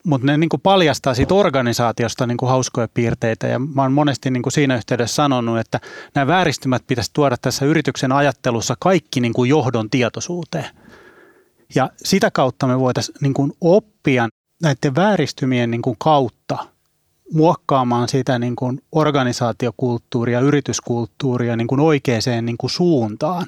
Mutta 0.05 0.27
ne 0.27 0.37
niin 0.37 0.49
kuin 0.49 0.61
paljastaa 0.61 1.13
siitä 1.13 1.33
organisaatiosta 1.33 2.27
niin 2.27 2.37
kuin 2.37 2.49
hauskoja 2.49 2.87
piirteitä 2.93 3.47
ja 3.47 3.59
mä 3.59 3.81
oon 3.81 3.93
monesti 3.93 4.31
niin 4.31 4.43
kuin 4.43 4.53
siinä 4.53 4.75
yhteydessä 4.75 5.15
sanonut, 5.15 5.59
että 5.59 5.79
nämä 6.15 6.27
vääristymät 6.27 6.83
pitäisi 6.87 7.11
tuoda 7.13 7.37
tässä 7.37 7.65
yrityksen 7.65 8.11
ajattelussa 8.11 8.75
kaikki 8.79 9.19
niin 9.19 9.33
kuin 9.33 9.49
johdon 9.49 9.89
tietoisuuteen– 9.89 10.65
ja 11.75 11.89
sitä 11.97 12.31
kautta 12.31 12.67
me 12.67 12.79
voitaisiin 12.79 13.15
niin 13.21 13.33
kuin 13.33 13.51
oppia 13.61 14.29
näiden 14.61 14.95
vääristymien 14.95 15.71
niin 15.71 15.81
kuin 15.81 15.95
kautta 15.99 16.57
muokkaamaan 17.33 18.07
sitä 18.07 18.39
niin 18.39 18.55
kuin 18.55 18.81
organisaatiokulttuuria, 18.91 20.39
yrityskulttuuria 20.39 21.55
niin 21.55 21.67
kuin 21.67 21.79
oikeaan 21.79 22.45
niin 22.45 22.57
kuin 22.57 22.71
suuntaan. 22.71 23.47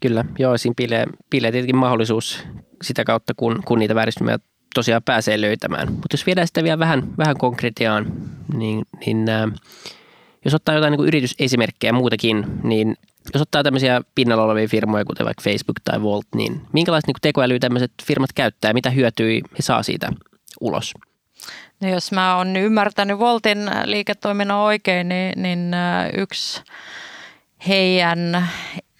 Kyllä, 0.00 0.24
joo, 0.38 0.58
siinä 0.58 0.74
piilee, 0.76 1.06
piilee 1.30 1.52
tietenkin 1.52 1.76
mahdollisuus 1.76 2.44
sitä 2.82 3.04
kautta, 3.04 3.34
kun, 3.36 3.62
kun 3.64 3.78
niitä 3.78 3.94
vääristymiä 3.94 4.38
tosiaan 4.74 5.02
pääsee 5.02 5.40
löytämään. 5.40 5.92
Mutta 5.92 6.08
jos 6.12 6.26
viedään 6.26 6.46
sitä 6.46 6.64
vielä 6.64 6.78
vähän, 6.78 7.18
vähän 7.18 7.38
konkretiaan, 7.38 8.12
niin, 8.54 8.82
niin 9.06 9.28
äh, 9.28 9.52
jos 10.44 10.54
ottaa 10.54 10.74
jotain 10.74 10.90
niin 10.90 10.98
kuin 10.98 11.08
yritysesimerkkejä 11.08 11.92
muutakin, 11.92 12.46
niin 12.62 12.96
jos 13.34 13.42
ottaa 13.42 13.62
tämmöisiä 13.62 14.00
pinnalla 14.14 14.44
olevia 14.44 14.68
firmoja, 14.68 15.04
kuten 15.04 15.26
vaikka 15.26 15.42
Facebook 15.42 15.76
tai 15.84 16.02
Volt, 16.02 16.26
niin 16.34 16.60
minkälaista 16.72 17.08
niin 17.08 17.16
tekoälyä 17.22 17.58
tämmöiset 17.58 17.92
firmat 18.04 18.32
käyttää, 18.34 18.72
mitä 18.72 18.90
hyötyä 18.90 19.32
he 19.32 19.60
saa 19.60 19.82
siitä 19.82 20.12
ulos? 20.60 20.94
No 21.80 21.88
jos 21.88 22.12
mä 22.12 22.36
oon 22.36 22.56
ymmärtänyt 22.56 23.18
Voltin 23.18 23.58
liiketoiminnan 23.84 24.58
oikein, 24.58 25.08
niin, 25.08 25.42
niin 25.42 25.74
äh, 25.74 26.10
yksi 26.16 26.62
heidän 27.68 28.48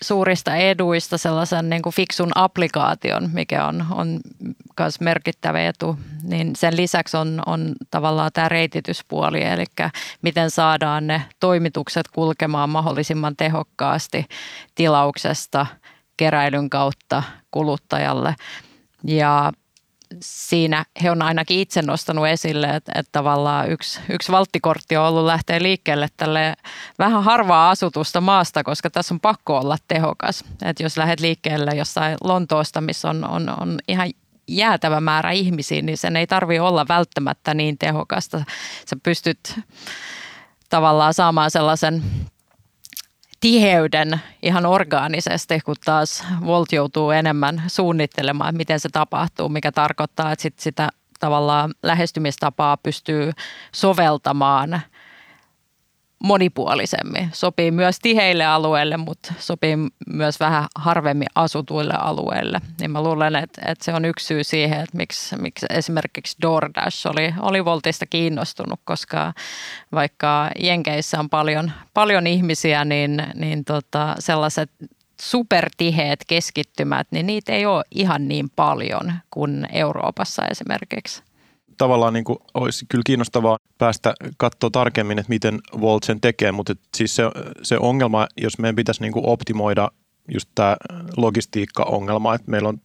suurista 0.04 0.56
eduista 0.56 1.18
sellaisen 1.18 1.70
niin 1.70 1.82
kuin 1.82 1.94
fiksun 1.94 2.32
applikaation, 2.34 3.30
mikä 3.32 3.66
on, 3.66 3.86
on 3.90 4.20
myös 4.80 5.00
merkittävä 5.00 5.68
etu. 5.68 5.98
Niin 6.22 6.56
sen 6.56 6.76
lisäksi 6.76 7.16
on, 7.16 7.42
on 7.46 7.74
tavallaan 7.90 8.30
tämä 8.34 8.48
reitityspuoli, 8.48 9.44
eli 9.44 9.64
miten 10.22 10.50
saadaan 10.50 11.06
ne 11.06 11.22
toimitukset 11.40 12.08
kulkemaan 12.08 12.70
mahdollisimman 12.70 13.36
tehokkaasti 13.36 14.26
tilauksesta 14.74 15.66
keräilyn 16.16 16.70
kautta 16.70 17.22
kuluttajalle. 17.50 18.34
Ja 19.06 19.52
siinä 20.20 20.84
he 21.02 21.10
on 21.10 21.22
ainakin 21.22 21.58
itse 21.58 21.82
nostanut 21.82 22.26
esille, 22.26 22.66
että, 22.66 22.92
että 22.94 23.12
tavallaan 23.12 23.70
yksi, 23.70 24.00
yksi 24.08 24.32
valttikortti 24.32 24.96
on 24.96 25.06
ollut 25.06 25.24
lähteä 25.24 25.62
liikkeelle 25.62 26.08
tälle 26.16 26.54
vähän 26.98 27.24
harvaa 27.24 27.70
asutusta 27.70 28.20
maasta, 28.20 28.64
koska 28.64 28.90
tässä 28.90 29.14
on 29.14 29.20
pakko 29.20 29.58
olla 29.58 29.76
tehokas. 29.88 30.44
Että 30.62 30.82
jos 30.82 30.96
lähdet 30.96 31.20
liikkeelle 31.20 31.70
jossain 31.76 32.16
Lontoosta, 32.24 32.80
missä 32.80 33.10
on, 33.10 33.30
on, 33.30 33.60
on 33.60 33.78
ihan 33.88 34.10
jäätävä 34.48 35.00
määrä 35.00 35.30
ihmisiä, 35.30 35.82
niin 35.82 35.98
sen 35.98 36.16
ei 36.16 36.26
tarvi 36.26 36.58
olla 36.58 36.88
välttämättä 36.88 37.54
niin 37.54 37.78
tehokasta. 37.78 38.44
Sä 38.86 38.96
pystyt 39.02 39.60
tavallaan 40.70 41.14
saamaan 41.14 41.50
sellaisen 41.50 42.02
tiheyden 43.44 44.20
ihan 44.42 44.66
orgaanisesti, 44.66 45.60
kun 45.60 45.74
taas 45.84 46.24
Volt 46.46 46.72
joutuu 46.72 47.10
enemmän 47.10 47.62
suunnittelemaan, 47.66 48.56
miten 48.56 48.80
se 48.80 48.88
tapahtuu, 48.88 49.48
mikä 49.48 49.72
tarkoittaa, 49.72 50.32
että 50.32 50.42
sit 50.42 50.58
sitä 50.58 50.88
tavallaan 51.20 51.74
lähestymistapaa 51.82 52.76
pystyy 52.76 53.32
soveltamaan– 53.72 54.80
monipuolisemmin. 56.24 57.28
Sopii 57.32 57.70
myös 57.70 57.98
tiheille 58.02 58.44
alueille, 58.44 58.96
mutta 58.96 59.34
sopii 59.38 59.76
myös 60.06 60.40
vähän 60.40 60.66
harvemmin 60.76 61.28
asutuille 61.34 61.94
alueille. 61.98 62.60
Niin 62.80 62.90
mä 62.90 63.02
luulen, 63.02 63.36
että, 63.36 63.62
että 63.66 63.84
se 63.84 63.94
on 63.94 64.04
yksi 64.04 64.26
syy 64.26 64.44
siihen, 64.44 64.80
että 64.80 64.96
miksi, 64.96 65.36
miksi 65.36 65.66
esimerkiksi 65.70 66.36
DoorDash 66.42 67.06
oli, 67.06 67.34
oli 67.40 67.64
Voltista 67.64 68.06
kiinnostunut, 68.06 68.80
koska 68.84 69.32
vaikka 69.92 70.50
Jenkeissä 70.58 71.20
on 71.20 71.30
paljon, 71.30 71.72
paljon 71.94 72.26
ihmisiä, 72.26 72.84
niin, 72.84 73.22
niin 73.34 73.64
tota, 73.64 74.14
sellaiset 74.18 74.70
supertiheet 75.20 76.24
keskittymät, 76.26 77.06
niin 77.10 77.26
niitä 77.26 77.52
ei 77.52 77.66
ole 77.66 77.84
ihan 77.90 78.28
niin 78.28 78.50
paljon 78.56 79.12
kuin 79.30 79.66
Euroopassa 79.72 80.42
esimerkiksi. 80.50 81.22
Tavallaan 81.78 82.12
niin 82.12 82.24
kuin 82.24 82.38
olisi 82.54 82.86
kyllä 82.88 83.02
kiinnostavaa 83.06 83.58
päästä 83.78 84.14
katsoa 84.36 84.70
tarkemmin, 84.70 85.18
että 85.18 85.30
miten 85.30 85.60
Volt 85.80 86.02
sen 86.02 86.20
tekee, 86.20 86.52
mutta 86.52 86.74
siis 86.96 87.16
se, 87.16 87.22
se 87.62 87.78
ongelma, 87.78 88.26
jos 88.36 88.58
meidän 88.58 88.76
pitäisi 88.76 89.00
niin 89.00 89.12
kuin 89.12 89.26
optimoida 89.26 89.90
just 90.34 90.48
tämä 90.54 90.76
logistiikka-ongelma, 91.16 92.34
että 92.34 92.50
meillä 92.50 92.68
on 92.68 92.80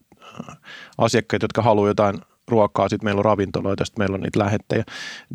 asiakkaita, 0.97 1.43
jotka 1.43 1.61
haluaa 1.61 1.87
jotain 1.87 2.21
ruokaa, 2.47 2.89
sitten 2.89 3.05
meillä 3.05 3.19
on 3.19 3.25
ravintoloita, 3.25 3.85
sitten 3.85 4.01
meillä 4.01 4.15
on 4.15 4.21
niitä 4.21 4.39
lähettejä, 4.39 4.83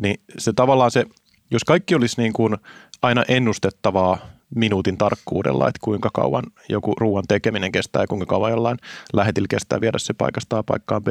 niin 0.01 0.19
se 0.37 0.53
tavallaan 0.53 0.91
se, 0.91 1.05
jos 1.51 1.63
kaikki 1.63 1.95
olisi 1.95 2.21
niin 2.21 2.33
kuin 2.33 2.57
aina 3.01 3.23
ennustettavaa 3.27 4.17
minuutin 4.55 4.97
tarkkuudella, 4.97 5.67
että 5.67 5.79
kuinka 5.81 6.09
kauan 6.13 6.43
joku 6.69 6.93
ruoan 6.99 7.23
tekeminen 7.27 7.71
kestää 7.71 8.03
ja 8.03 8.07
kuinka 8.07 8.25
kauan 8.25 8.51
jollain 8.51 8.77
lähetillä 9.13 9.47
kestää 9.49 9.81
viedä 9.81 9.97
se 9.97 10.13
paikasta 10.13 10.57
A 10.57 10.63
paikkaan 10.63 11.03
B, 11.03 11.07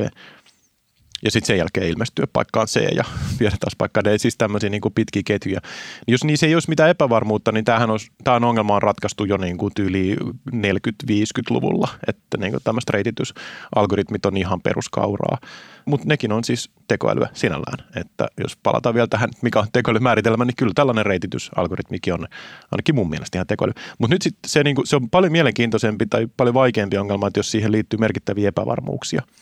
ja 1.23 1.31
sitten 1.31 1.47
sen 1.47 1.59
jälkeen 1.59 1.89
ilmestyä 1.89 2.27
paikkaan 2.33 2.67
C 2.67 2.81
ja 2.97 3.05
viedä 3.41 3.57
taas 3.61 3.77
paikkaan 3.79 4.05
D, 4.05 4.19
siis 4.19 4.37
tämmöisiä 4.37 4.71
niin 4.71 4.81
kuin 4.81 4.95
pitkiä 4.95 5.23
ketjuja. 5.25 5.61
Jos 6.09 6.25
niissä 6.25 6.47
ei 6.47 6.55
olisi 6.55 6.69
mitään 6.69 6.91
epävarmuutta, 6.91 7.53
niin 7.53 7.65
tämähän 7.65 7.91
on, 7.91 7.99
tämä 8.25 8.49
ongelma 8.49 8.75
on 8.75 8.83
ratkaistu 8.83 9.25
jo 9.25 9.37
niin 9.37 9.59
kuin 9.59 9.73
tyyli 9.77 10.17
40-50-luvulla, 10.55 11.89
että 12.07 12.37
niin 12.39 12.55
tämmöiset 12.65 12.91
reititysalgoritmit 12.91 14.27
on 14.27 14.37
ihan 14.37 14.61
peruskauraa. 14.61 15.39
Mutta 15.87 16.09
nekin 16.09 16.33
on 16.33 16.45
siis 16.45 16.71
tekoälyä 16.89 17.29
sinällään, 17.33 17.89
että 17.97 18.29
jos 18.43 18.57
palataan 18.63 18.95
vielä 18.95 19.07
tähän, 19.07 19.31
mikä 19.43 19.59
on 19.59 19.67
tekoälymääritelmä, 19.73 20.45
niin 20.45 20.57
kyllä 20.57 20.73
tällainen 20.75 21.07
reititysalgoritmikin 21.07 22.15
on 22.15 22.27
ainakin 22.73 22.95
mun 22.95 23.11
mielestä 23.11 23.39
ihan 23.39 23.47
tekoäly. 23.47 23.73
Mutta 23.99 24.15
nyt 24.15 24.23
sit 24.23 24.37
se, 24.47 24.65
niin 24.65 24.77
kuin, 24.77 24.87
se 24.87 24.97
on 24.97 25.11
paljon 25.11 25.33
mielenkiintoisempi 25.33 26.07
tai 26.07 26.27
paljon 26.37 26.55
vaikeampi 26.55 26.99
ongelma, 26.99 27.27
että 27.27 27.39
jos 27.39 27.51
siihen 27.51 27.73
liittyy 27.73 27.99
merkittäviä 27.99 28.49
epävarmuuksia– 28.49 29.23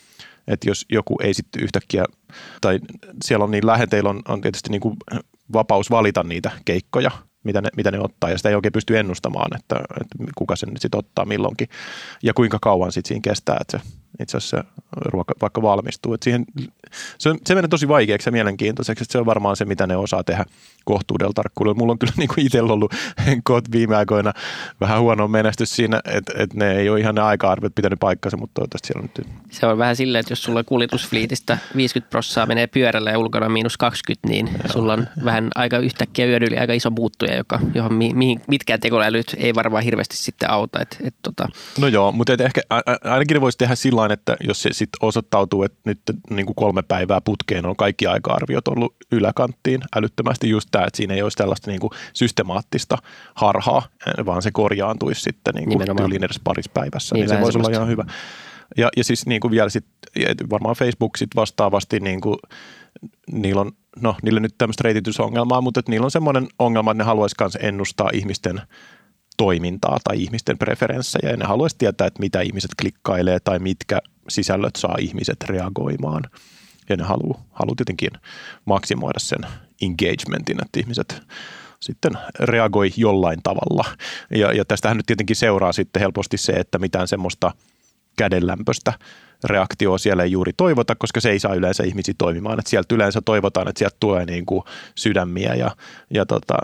että 0.47 0.69
jos 0.69 0.87
joku 0.89 1.17
ei 1.23 1.35
sitten 1.35 1.63
yhtäkkiä, 1.63 2.05
tai 2.61 2.81
siellä 3.25 3.45
on 3.45 3.51
niin 3.51 3.67
läheteillä 3.67 4.11
on, 4.11 4.23
on 4.29 4.41
tietysti 4.41 4.71
niin 4.71 4.81
kuin 4.81 4.97
vapaus 5.53 5.91
valita 5.91 6.23
niitä 6.23 6.51
keikkoja, 6.65 7.11
mitä 7.45 7.61
ne, 7.61 7.69
mitä 7.77 7.91
ne 7.91 8.01
ottaa, 8.01 8.31
ja 8.31 8.37
sitä 8.37 8.49
ei 8.49 8.55
oikein 8.55 8.73
pysty 8.73 8.99
ennustamaan, 8.99 9.57
että, 9.57 9.77
että 10.01 10.33
kuka 10.35 10.57
sen 10.57 10.71
sitten 10.79 10.99
ottaa 10.99 11.25
milloinkin, 11.25 11.69
ja 12.23 12.35
kuinka 12.35 12.59
kauan 12.63 12.93
sitten 12.93 13.09
siinä 13.09 13.23
kestää, 13.23 13.57
että 13.61 13.79
se 13.79 13.85
itse 14.21 14.37
asiassa 14.37 14.65
ruoka 14.97 15.35
vaikka 15.41 15.63
valmistuu. 15.63 16.15
Et 16.15 16.23
siihen, 16.23 16.45
se, 17.19 17.35
se 17.45 17.55
menee 17.55 17.69
tosi 17.69 17.89
vaikeaksi 17.89 18.29
ja 18.29 18.33
mielenkiintoiseksi, 18.33 19.05
että 19.05 19.13
se 19.13 19.19
on 19.19 19.27
varmaan 19.27 19.57
se, 19.57 19.65
mitä 19.65 19.87
ne 19.87 19.97
osaa 19.97 20.25
tehdä 20.25 20.45
kohtuudella 20.85 21.33
tarkkuudella. 21.33 21.79
Mulla 21.79 21.93
on 21.93 21.99
kyllä 21.99 22.13
niin 22.19 22.29
kuin 22.29 22.47
itsellä 22.47 22.73
ollut 22.73 22.95
viime 23.73 23.97
aikoina 23.97 24.33
vähän 24.81 25.01
huono 25.01 25.29
menestys 25.29 25.77
siinä, 25.77 26.01
että, 26.05 26.33
että 26.37 26.57
ne 26.59 26.73
ei 26.73 26.89
ole 26.89 27.01
ihan 27.01 27.15
ne 27.15 27.21
aika-arviot 27.21 27.75
pitänyt 27.75 28.01
paikkansa, 28.01 28.37
mutta 28.37 28.55
toivottavasti 28.55 28.87
siellä 28.87 29.03
on 29.03 29.11
nyt. 29.17 29.27
Se 29.51 29.67
on 29.67 29.79
vähän 29.79 29.97
silleen, 29.97 30.21
että 30.21 30.33
jos 30.33 30.43
sulla 30.43 30.65
kuljetusfliitistä 30.65 31.59
50 31.77 32.11
prossaa 32.11 32.47
menee 32.47 32.67
pyörällä 32.67 33.11
ja 33.11 33.19
ulkona 33.19 33.49
miinus 33.49 33.77
20, 33.77 34.29
niin 34.29 34.47
Joo. 34.47 34.73
sulla 34.73 34.93
on 34.93 35.07
vähän 35.25 35.51
aika 35.55 35.79
yhtäkkiä 35.79 36.27
yön 36.27 36.43
yli 36.43 36.59
aika 36.59 36.73
iso 36.73 36.91
muuttuja, 36.91 37.37
joka, 37.37 37.61
johon 37.75 37.95
mihin, 37.95 38.41
mitkään 38.49 38.81
tekoälyt 38.81 39.37
ei 39.37 39.55
varmaan 39.55 39.85
hirveästi 39.85 40.17
sitten 40.17 40.51
auta. 40.51 40.81
Et, 40.81 40.99
et, 41.05 41.15
tota. 41.23 41.49
No 41.79 41.87
joo, 41.87 42.13
mutta 42.13 42.33
ehkä 42.33 42.61
ainakin 43.05 43.35
ne 43.35 43.41
voisi 43.41 43.59
tehdä 43.59 43.75
sillä 43.75 44.02
että 44.11 44.37
jos 44.41 44.63
se 44.63 44.69
sitten 44.73 44.99
osoittautuu, 45.07 45.63
että 45.63 45.79
nyt 45.85 46.01
niin 46.31 46.47
kuin 46.47 46.57
kolme 46.57 46.83
päivää 46.83 47.21
putkeen 47.21 47.67
on 47.67 47.77
kaikki 47.77 48.07
aika-arviot 48.07 48.69
ollut 48.69 48.97
yläkanttiin 49.13 49.81
älyttömästi 49.97 50.49
just 50.49 50.69
tämä, 50.71 50.85
että 50.85 50.97
siinä 50.97 51.15
ei 51.15 51.23
olisi 51.23 51.37
tällaista 51.37 51.71
niin 51.71 51.81
kuin 51.81 51.91
systemaattista 52.13 52.99
harhaa, 53.35 53.83
vaan 54.27 54.43
se 54.43 54.51
korjaantuisi 54.51 55.21
sitten 55.21 55.55
niin 55.55 55.69
kuin 55.69 55.97
tyyliin 55.97 56.25
edes 56.25 56.41
parissa 56.45 56.71
päivässä, 56.75 57.15
niin, 57.15 57.21
niin 57.21 57.37
se 57.37 57.41
voisi 57.41 57.59
olla 57.59 57.71
ihan 57.71 57.89
hyvä. 57.89 58.05
Ja, 58.77 58.89
ja 58.97 59.05
siis 59.05 59.27
niin 59.27 59.41
kuin 59.41 59.51
vielä 59.51 59.69
sit, 59.69 59.87
varmaan 60.51 60.77
Facebook 60.77 61.17
sit 61.17 61.31
vastaavasti 61.37 62.01
niin 62.01 62.21
kuin, 62.21 62.37
niillä 63.33 63.61
on, 63.61 63.73
no 64.01 64.17
niillä 64.23 64.41
nyt 64.41 64.55
tämmöistä 64.59 64.83
reititysongelmaa, 64.85 65.61
mutta 65.61 65.81
että 65.81 65.91
niillä 65.91 66.05
on 66.05 66.11
semmoinen 66.11 66.49
ongelma, 66.59 66.91
että 66.91 67.05
ne 67.05 67.07
haluaisi 67.07 67.37
myös 67.41 67.59
ennustaa 67.61 68.11
ihmisten 68.13 68.61
toimintaa 69.37 69.99
tai 70.05 70.23
ihmisten 70.23 70.59
preferenssejä 70.59 71.31
ja 71.31 71.37
ne 71.37 71.45
haluaisi 71.45 71.77
tietää, 71.79 72.07
että 72.07 72.21
mitä 72.21 72.41
ihmiset 72.41 72.71
klikkailee 72.81 73.41
tai 73.41 73.59
mitkä 73.59 73.99
sisällöt 74.29 74.77
saa 74.77 74.97
ihmiset 75.01 75.45
reagoimaan. 75.45 76.23
Ja 76.89 76.97
ne 76.97 77.05
haluaa, 77.05 77.45
haluaa 77.51 77.77
tietenkin 77.77 78.11
maksimoida 78.65 79.19
sen 79.19 79.41
engagementin, 79.83 80.63
että 80.63 80.81
ihmiset 80.81 81.23
sitten 81.81 82.13
reagoi 82.41 82.91
jollain 82.97 83.41
tavalla. 83.43 83.85
Ja, 84.31 84.53
ja 84.53 84.65
tästähän 84.65 84.97
nyt 84.97 85.07
tietenkin 85.07 85.37
seuraa 85.37 85.73
sitten 85.73 86.01
helposti 86.01 86.37
se, 86.37 86.53
että 86.53 86.79
mitään 86.79 87.09
semmoista 87.09 87.53
kädenlämpöstä 88.17 88.93
reaktioa 89.45 89.99
siellä 89.99 90.23
ei 90.23 90.33
juuri 90.33 90.53
toivota, 90.57 90.95
koska 90.95 91.21
se 91.21 91.31
ei 91.31 91.39
saa 91.39 91.55
yleensä 91.55 91.85
ihmisiä 91.85 92.15
toimimaan. 92.19 92.59
Että 92.59 92.71
sieltä 92.71 92.95
yleensä 92.95 93.21
toivotaan, 93.25 93.69
että 93.69 93.79
sieltä 93.79 93.97
tulee 94.01 94.25
niin 94.25 94.47
kuin 94.47 94.63
sydämiä 94.95 95.55
ja, 95.55 95.71
ja 96.11 96.27
tota, 96.27 96.55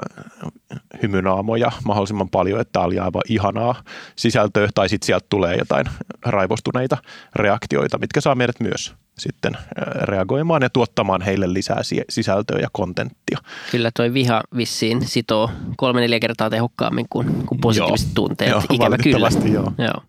hymynaamoja 1.02 1.72
mahdollisimman 1.84 2.28
paljon, 2.28 2.60
että 2.60 2.72
tämä 2.72 2.84
oli 2.84 2.98
aivan 2.98 3.22
ihanaa 3.28 3.82
sisältöä, 4.16 4.68
tai 4.74 4.88
sitten 4.88 5.06
sieltä 5.06 5.26
tulee 5.28 5.56
jotain 5.56 5.86
raivostuneita 6.26 6.96
reaktioita, 7.36 7.98
mitkä 7.98 8.20
saa 8.20 8.34
meidät 8.34 8.60
myös 8.60 8.94
sitten 9.18 9.56
reagoimaan 10.02 10.62
ja 10.62 10.70
tuottamaan 10.70 11.22
heille 11.22 11.52
lisää 11.52 11.80
sisältöä 12.08 12.58
ja 12.58 12.68
kontenttia. 12.72 13.38
Kyllä 13.70 13.90
toi 13.96 14.14
viha 14.14 14.42
vissiin 14.56 15.06
sitoo 15.06 15.50
kolme 15.76 16.00
neljä 16.00 16.20
kertaa 16.20 16.50
tehokkaammin 16.50 17.06
kuin, 17.10 17.46
kuin 17.46 17.60
positiiviset 17.60 18.08
joo, 18.08 18.14
tunteet. 18.14 18.50
Joo, 18.50 18.62
Ikävä 18.70 18.98
kyllä. 18.98 19.28
Joo. 19.52 19.72
joo. 19.78 20.02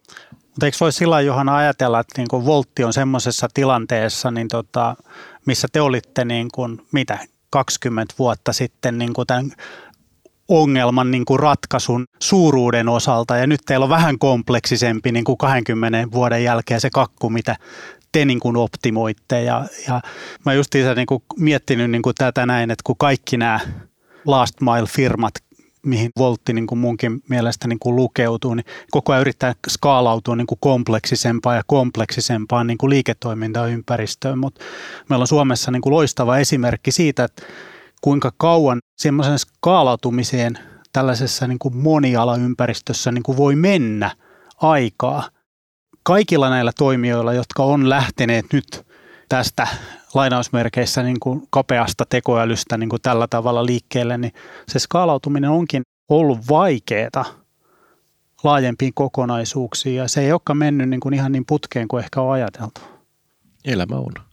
Mutta 0.60 0.66
eikö 0.66 0.78
voi 0.80 0.92
sillä 0.92 1.22
Johanna 1.22 1.56
ajatella, 1.56 2.00
että 2.00 2.22
niin 2.22 2.46
Voltti 2.46 2.84
on 2.84 2.94
semmoisessa 2.94 3.48
tilanteessa, 3.54 4.32
niin 4.32 4.48
tota, 4.48 4.96
missä 5.46 5.68
te 5.72 5.82
olitte 5.82 6.26
niin 6.26 6.48
kuin, 6.54 6.82
mitä, 6.92 7.20
20 7.50 8.14
vuotta 8.20 8.54
sitten 8.54 8.98
niin 8.98 9.14
kuin 9.14 9.28
tämän 9.28 9.52
ongelman 10.48 11.12
niin 11.12 11.26
kuin 11.26 11.40
ratkaisun 11.40 12.06
suuruuden 12.20 12.90
osalta 12.90 13.38
ja 13.38 13.48
nyt 13.48 13.60
teillä 13.66 13.84
on 13.84 13.90
vähän 13.90 14.20
kompleksisempi 14.20 15.12
niin 15.12 15.26
kuin 15.26 15.38
20 15.38 16.08
vuoden 16.12 16.44
jälkeen 16.44 16.82
se 16.82 16.90
kakku, 16.90 17.30
mitä 17.30 17.56
te 18.12 18.26
niin 18.26 18.40
kuin 18.40 18.58
optimoitte. 18.58 19.44
Ja, 19.44 19.66
ja 19.88 20.02
mä 20.46 20.54
just 20.54 20.74
niin 20.96 21.08
kuin 21.08 21.24
miettinyt 21.38 21.92
niin 21.92 22.02
kuin 22.02 22.16
tätä 22.16 22.46
näin, 22.46 22.72
että 22.72 22.84
kun 22.84 22.98
kaikki 22.98 23.38
nämä 23.38 23.60
last 24.26 24.62
mile 24.62 24.88
firmat 24.88 25.34
mihin 25.86 26.10
Voltti 26.18 26.54
niin 26.54 26.68
kuin 26.68 26.80
munkin 26.80 27.22
mielestä 27.30 27.68
niin 27.68 27.80
kuin 27.80 27.96
lukeutuu, 27.96 28.54
niin 28.54 28.66
koko 28.92 29.12
ajan 29.12 29.22
yrittää 29.22 29.56
skaalautua 29.68 30.36
niin 30.36 30.48
kuin 30.48 30.60
kompleksisempaan 30.62 31.56
ja 31.56 31.64
kompleksisempaan 31.68 32.68
niin 32.68 32.78
kuin 32.78 32.90
liiketoimintaympäristöön, 32.90 34.40
mutta 34.40 34.64
meillä 35.10 35.24
on 35.24 35.28
Suomessa 35.28 35.72
niin 35.72 35.82
kuin 35.82 35.94
loistava 35.94 36.38
esimerkki 36.38 36.92
siitä, 36.92 37.24
että 37.24 37.44
kuinka 38.02 38.32
kauan 38.38 38.80
semmoisen 38.98 39.40
skaalautumiseen 39.40 40.58
tällaisessa 40.94 41.48
niin 41.48 41.60
kuin 41.60 41.78
monialaympäristössä 41.78 43.12
niin 43.12 43.24
kuin 43.24 43.38
voi 43.38 43.56
mennä 43.56 44.16
aikaa. 44.62 45.30
Kaikilla 46.04 46.50
näillä 46.50 46.72
toimijoilla, 46.78 47.34
jotka 47.34 47.64
on 47.64 47.90
lähteneet 47.90 48.46
nyt 48.54 48.86
tästä 49.30 49.68
lainausmerkeissä 50.14 51.04
niin 51.04 51.20
kuin 51.20 51.48
kapeasta 51.50 52.06
tekoälystä 52.10 52.78
niin 52.78 52.90
kuin 52.90 53.02
tällä 53.02 53.28
tavalla 53.30 53.66
liikkeelle, 53.66 54.18
niin 54.18 54.34
se 54.68 54.80
skaalautuminen 54.80 55.50
onkin 55.50 55.82
ollut 56.10 56.40
vaikeaa 56.50 57.26
laajempiin 58.44 58.94
kokonaisuuksiin 58.94 59.96
ja 59.96 60.08
se 60.08 60.22
ei 60.22 60.32
olekaan 60.32 60.58
mennyt 60.58 60.90
niin 60.90 61.00
kuin 61.00 61.14
ihan 61.14 61.32
niin 61.32 61.46
putkeen 61.46 61.88
kuin 61.88 62.04
ehkä 62.04 62.22
on 62.22 62.34
ajateltu. 62.34 62.82
Elämä 63.66 63.96
on. 63.96 64.29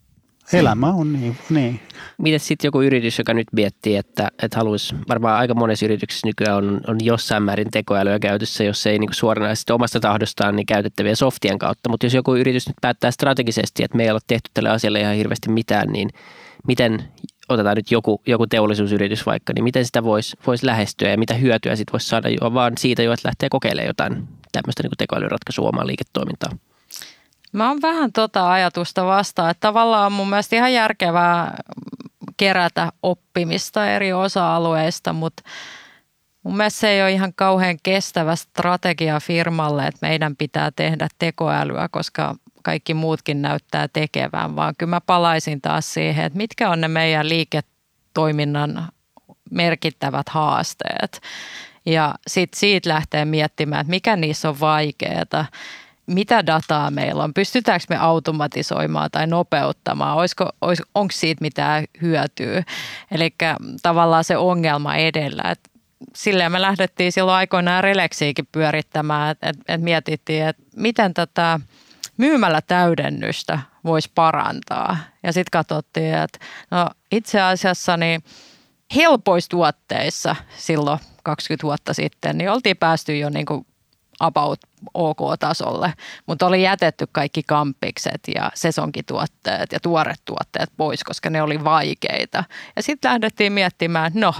Elämä 0.52 0.86
on 0.86 1.12
niin. 1.12 1.36
niin. 1.50 1.80
Miten 2.18 2.40
sitten 2.40 2.68
joku 2.68 2.82
yritys, 2.82 3.18
joka 3.18 3.34
nyt 3.34 3.46
miettii, 3.52 3.96
että, 3.96 4.28
että 4.42 4.58
haluaisi, 4.58 4.94
varmaan 5.08 5.38
aika 5.38 5.54
monessa 5.54 5.86
yrityksessä 5.86 6.26
nykyään 6.26 6.56
on, 6.56 6.80
on 6.86 6.96
jossain 7.02 7.42
määrin 7.42 7.70
tekoälyä 7.70 8.18
käytössä, 8.18 8.64
jos 8.64 8.86
ei 8.86 8.98
niin 8.98 9.14
suoranaisesti 9.14 9.72
omasta 9.72 10.00
tahdostaan 10.00 10.56
niin 10.56 10.66
käytettäviä 10.66 11.14
softien 11.14 11.58
kautta, 11.58 11.88
mutta 11.88 12.06
jos 12.06 12.14
joku 12.14 12.34
yritys 12.34 12.68
nyt 12.68 12.76
päättää 12.80 13.10
strategisesti, 13.10 13.84
että 13.84 13.96
me 13.96 14.04
ei 14.04 14.10
ole 14.10 14.20
tehty 14.26 14.50
tälle 14.54 14.68
asialle 14.68 15.00
ihan 15.00 15.14
hirveästi 15.14 15.50
mitään, 15.50 15.88
niin 15.88 16.10
miten 16.66 17.04
otetaan 17.48 17.76
nyt 17.76 17.90
joku, 17.90 18.20
joku 18.26 18.46
teollisuusyritys 18.46 19.26
vaikka, 19.26 19.52
niin 19.52 19.64
miten 19.64 19.84
sitä 19.84 20.04
voisi 20.04 20.36
vois 20.46 20.62
lähestyä 20.62 21.10
ja 21.10 21.18
mitä 21.18 21.34
hyötyä 21.34 21.76
sitten 21.76 21.92
voisi 21.92 22.08
saada 22.08 22.28
jo 22.28 22.54
vaan 22.54 22.72
siitä 22.78 23.02
jo, 23.02 23.12
että 23.12 23.28
lähtee 23.28 23.48
kokeilemaan 23.48 23.86
jotain 23.86 24.12
tämmöistä 24.52 24.82
niin 24.82 24.92
tekoälyratkaisua 24.98 25.68
omaan 25.68 25.86
liiketoimintaan? 25.86 26.58
Mä 27.52 27.68
oon 27.68 27.82
vähän 27.82 28.12
tota 28.12 28.50
ajatusta 28.52 29.06
vastaan, 29.06 29.50
että 29.50 29.60
tavallaan 29.60 30.06
on 30.06 30.12
mun 30.12 30.30
mielestä 30.30 30.56
ihan 30.56 30.72
järkevää 30.72 31.56
kerätä 32.36 32.92
oppimista 33.02 33.90
eri 33.90 34.12
osa-alueista, 34.12 35.12
mutta 35.12 35.42
mun 36.42 36.56
mielestä 36.56 36.80
se 36.80 36.88
ei 36.88 37.02
ole 37.02 37.12
ihan 37.12 37.32
kauhean 37.36 37.76
kestävä 37.82 38.36
strategia 38.36 39.20
firmalle, 39.20 39.86
että 39.86 40.06
meidän 40.06 40.36
pitää 40.36 40.70
tehdä 40.76 41.08
tekoälyä, 41.18 41.88
koska 41.90 42.34
kaikki 42.62 42.94
muutkin 42.94 43.42
näyttää 43.42 43.88
tekevän, 43.88 44.56
vaan 44.56 44.74
kyllä 44.78 44.90
mä 44.90 45.00
palaisin 45.00 45.60
taas 45.60 45.94
siihen, 45.94 46.24
että 46.24 46.36
mitkä 46.36 46.70
on 46.70 46.80
ne 46.80 46.88
meidän 46.88 47.28
liiketoiminnan 47.28 48.88
merkittävät 49.50 50.28
haasteet. 50.28 51.20
Ja 51.86 52.14
sitten 52.26 52.60
siitä 52.60 52.88
lähtee 52.88 53.24
miettimään, 53.24 53.80
että 53.80 53.90
mikä 53.90 54.16
niissä 54.16 54.48
on 54.48 54.60
vaikeaa 54.60 55.46
mitä 56.06 56.46
dataa 56.46 56.90
meillä 56.90 57.24
on, 57.24 57.34
pystytäänkö 57.34 57.86
me 57.88 57.96
automatisoimaan 57.96 59.10
tai 59.10 59.26
nopeuttamaan, 59.26 60.16
olisiko, 60.16 60.50
olis, 60.60 60.82
onko 60.94 61.12
siitä 61.12 61.40
mitään 61.42 61.84
hyötyä. 62.02 62.62
Eli 63.10 63.34
tavallaan 63.82 64.24
se 64.24 64.36
ongelma 64.36 64.96
edellä, 64.96 65.42
että 65.50 65.70
silleen 66.14 66.52
me 66.52 66.60
lähdettiin 66.60 67.12
silloin 67.12 67.36
aikoinaan 67.36 67.84
Relexiikin 67.84 68.48
pyörittämään, 68.52 69.30
että 69.30 69.48
et, 69.48 69.56
et 69.68 69.80
mietittiin, 69.80 70.46
että 70.46 70.62
miten 70.76 71.14
tätä 71.14 71.60
myymällä 72.16 72.60
täydennystä 72.60 73.58
voisi 73.84 74.10
parantaa. 74.14 74.96
Ja 75.22 75.32
sitten 75.32 75.50
katsottiin, 75.52 76.14
että 76.14 76.38
no 76.70 76.90
itse 77.12 77.40
asiassa 77.40 77.96
niin 77.96 78.24
helpoissa 78.94 79.50
tuotteissa 79.50 80.36
silloin 80.56 80.98
20 81.22 81.62
vuotta 81.62 81.94
sitten, 81.94 82.38
niin 82.38 82.50
oltiin 82.50 82.76
päästy 82.76 83.18
jo 83.18 83.30
niin 83.30 83.46
kuin 83.46 83.66
about 84.20 84.60
OK-tasolle, 84.94 85.92
mutta 86.26 86.46
oli 86.46 86.62
jätetty 86.62 87.06
kaikki 87.12 87.42
kampikset 87.42 88.20
ja 88.34 88.50
sesonkituotteet 88.54 89.72
ja 89.72 89.80
tuoret 89.80 90.20
tuotteet 90.24 90.70
pois, 90.76 91.04
koska 91.04 91.30
ne 91.30 91.42
oli 91.42 91.64
vaikeita. 91.64 92.44
Ja 92.76 92.82
sitten 92.82 93.08
lähdettiin 93.08 93.52
miettimään, 93.52 94.12
no, 94.14 94.34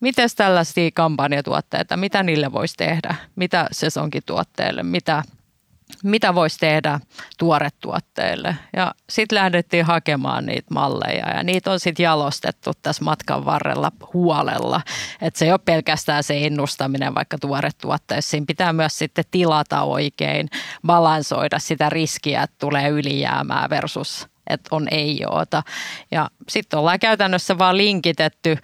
miten 0.00 0.28
tällaisia 0.36 0.90
kampanjatuotteita, 0.94 1.96
mitä 1.96 2.22
niille 2.22 2.52
voisi 2.52 2.74
tehdä, 2.76 3.14
mitä 3.36 3.66
sesonkituotteille, 3.72 4.82
mitä 4.82 5.22
mitä 6.02 6.34
voisi 6.34 6.58
tehdä 6.58 7.00
tuoretuotteille. 7.38 8.56
Ja 8.76 8.94
sitten 9.10 9.36
lähdettiin 9.36 9.84
hakemaan 9.84 10.46
niitä 10.46 10.74
malleja 10.74 11.30
ja 11.30 11.42
niitä 11.42 11.70
on 11.70 11.80
sitten 11.80 12.04
jalostettu 12.04 12.70
tässä 12.82 13.04
matkan 13.04 13.44
varrella 13.44 13.92
huolella. 14.14 14.80
Että 15.20 15.38
se 15.38 15.44
ei 15.44 15.52
ole 15.52 15.60
pelkästään 15.64 16.24
se 16.24 16.46
ennustaminen 16.46 17.14
vaikka 17.14 17.38
tuoretuotteissa. 17.38 18.30
Siinä 18.30 18.46
pitää 18.46 18.72
myös 18.72 18.98
sitten 18.98 19.24
tilata 19.30 19.82
oikein, 19.82 20.48
balansoida 20.86 21.58
sitä 21.58 21.90
riskiä, 21.90 22.42
että 22.42 22.56
tulee 22.58 22.88
ylijäämää 22.88 23.70
versus 23.70 24.32
että 24.46 24.76
on 24.76 24.88
ei 24.90 25.24
oota. 25.28 25.62
Ja 26.10 26.30
sitten 26.48 26.78
ollaan 26.78 26.98
käytännössä 26.98 27.58
vaan 27.58 27.76
linkitetty 27.76 28.56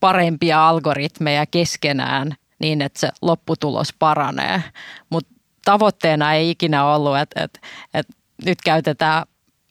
parempia 0.00 0.68
algoritmeja 0.68 1.46
keskenään 1.46 2.34
niin, 2.58 2.82
että 2.82 3.00
se 3.00 3.10
lopputulos 3.22 3.92
paranee. 3.98 4.62
Mutta 5.10 5.33
tavoitteena 5.64 6.32
ei 6.32 6.50
ikinä 6.50 6.84
ollut, 6.84 7.18
että, 7.18 7.44
että, 7.44 7.60
että 7.94 8.12
nyt 8.44 8.58
käytetään 8.64 9.22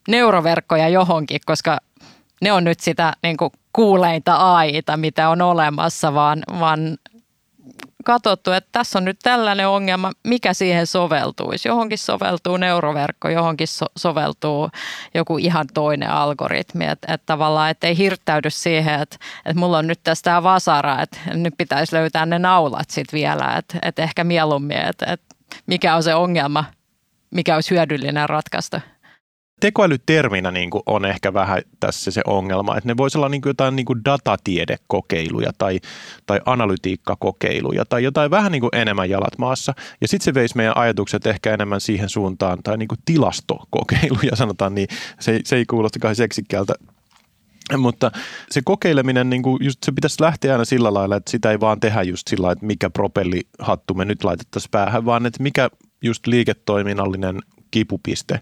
neuroverkkoja 0.08 0.90
johonkin, 0.90 1.40
koska 1.46 1.78
ne 2.42 2.52
on 2.52 2.64
nyt 2.64 2.80
sitä 2.80 3.14
niin 3.24 3.38
kuin 3.38 3.52
kuuleinta 3.74 4.36
aita, 4.36 4.98
mitä 4.98 5.30
on 5.30 5.42
olemassa, 5.42 6.14
vaan, 6.14 6.44
vaan 6.60 6.98
katsottu, 8.04 8.52
että 8.52 8.70
tässä 8.72 9.00
on 9.00 9.06
nyt 9.06 9.20
tällainen 9.24 9.68
ongelma, 9.68 10.12
mikä 10.24 10.54
siihen 10.54 10.88
soveltuisi. 10.88 11.68
Johonkin 11.68 11.98
soveltuu 11.98 12.58
neuroverkko, 12.58 13.30
johonkin 13.30 13.68
so- 13.68 13.86
soveltuu 13.98 14.70
joku 15.14 15.38
ihan 15.38 15.66
toinen 15.74 16.10
algoritmi. 16.10 16.86
Että 16.86 17.14
et 17.14 17.22
tavallaan, 17.26 17.72
että 17.72 17.88
ei 17.88 17.98
hirttäydy 17.98 18.50
siihen, 18.50 19.02
että 19.02 19.18
et 19.46 19.56
mulla 19.56 19.78
on 19.78 19.88
nyt 19.88 20.00
tästä 20.04 20.44
vasara, 20.44 21.02
että 21.02 21.20
nyt 21.34 21.54
pitäisi 21.58 21.96
löytää 21.96 22.26
ne 22.26 22.40
naulat 22.40 22.90
sitten 22.90 23.18
vielä. 23.20 23.56
Että 23.58 23.80
et 23.82 24.00
ehkä 24.00 24.24
mieluummin, 24.24 24.78
että 24.78 25.06
et 25.06 25.22
mikä 25.68 25.96
on 25.96 26.04
se 26.04 26.16
ongelma, 26.16 26.66
mikä 27.32 27.56
olisi 27.56 27.72
hyödyllinen 27.72 28.30
ratkaista. 28.30 28.82
Tekoälyterminä 29.60 30.52
niin 30.52 30.70
kuin 30.70 30.84
on 30.86 31.06
ehkä 31.06 31.34
vähän 31.34 31.62
tässä 31.80 32.12
se 32.12 32.22
ongelma, 32.28 32.78
että 32.78 32.88
ne 32.88 32.98
voisi 32.98 33.18
olla 33.18 33.30
niin 33.30 33.42
kuin 33.42 33.50
jotain 33.50 33.76
niin 33.76 33.86
kuin 33.86 34.06
datatiedekokeiluja 34.06 35.52
tai, 35.58 35.80
tai 36.26 36.42
analytiikkakokeiluja 36.46 37.86
tai 37.86 38.04
jotain 38.04 38.32
vähän 38.32 38.52
niin 38.52 38.62
kuin 38.62 38.76
enemmän 38.76 39.10
jalat 39.10 39.38
maassa. 39.38 39.74
Ja 40.02 40.08
sitten 40.08 40.26
se 40.26 40.34
veisi 40.34 40.58
meidän 40.58 40.78
ajatukset 40.78 41.28
ehkä 41.28 41.54
enemmän 41.54 41.82
siihen 41.82 42.10
suuntaan 42.10 42.64
tai 42.64 42.78
niin 42.78 42.88
kuin 42.88 43.00
tilastokokeiluja 43.06 44.36
sanotaan 44.36 44.76
niin. 44.76 44.88
Se, 45.20 45.40
se 45.44 45.56
ei 45.56 45.66
kuulosta 45.66 46.14
seksikkäältä 46.14 46.74
mutta 47.78 48.12
se 48.52 48.62
kokeileminen, 48.66 49.30
niin 49.30 49.44
kuin 49.44 49.66
just 49.66 49.80
se 49.86 49.92
pitäisi 49.92 50.22
lähteä 50.22 50.52
aina 50.52 50.66
sillä 50.66 50.94
lailla, 50.94 51.16
että 51.16 51.32
sitä 51.32 51.52
ei 51.52 51.60
vaan 51.60 51.80
tehdä 51.80 52.02
just 52.02 52.28
sillä 52.28 52.44
lailla, 52.44 52.54
että 52.54 52.66
mikä 52.66 52.90
propellihattu 52.90 53.94
me 53.94 54.06
nyt 54.06 54.24
laitettaisiin 54.24 54.72
päähän, 54.72 55.06
vaan 55.06 55.26
että 55.26 55.44
mikä 55.44 55.70
just 56.04 56.28
liiketoiminnallinen 56.28 57.40
kipupiste 57.72 58.40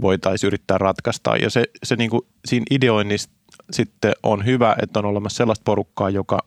voitaisiin 0.00 0.48
yrittää 0.48 0.78
ratkaista. 0.78 1.36
Ja 1.36 1.50
se, 1.50 1.64
se 1.82 1.96
niin 1.96 2.10
kuin 2.10 2.22
siinä 2.44 2.64
ideoinnissa 2.70 3.30
sitten 3.72 4.12
on 4.22 4.44
hyvä, 4.44 4.76
että 4.82 4.98
on 4.98 5.04
olemassa 5.04 5.36
sellaista 5.36 5.64
porukkaa, 5.64 6.10
joka 6.10 6.38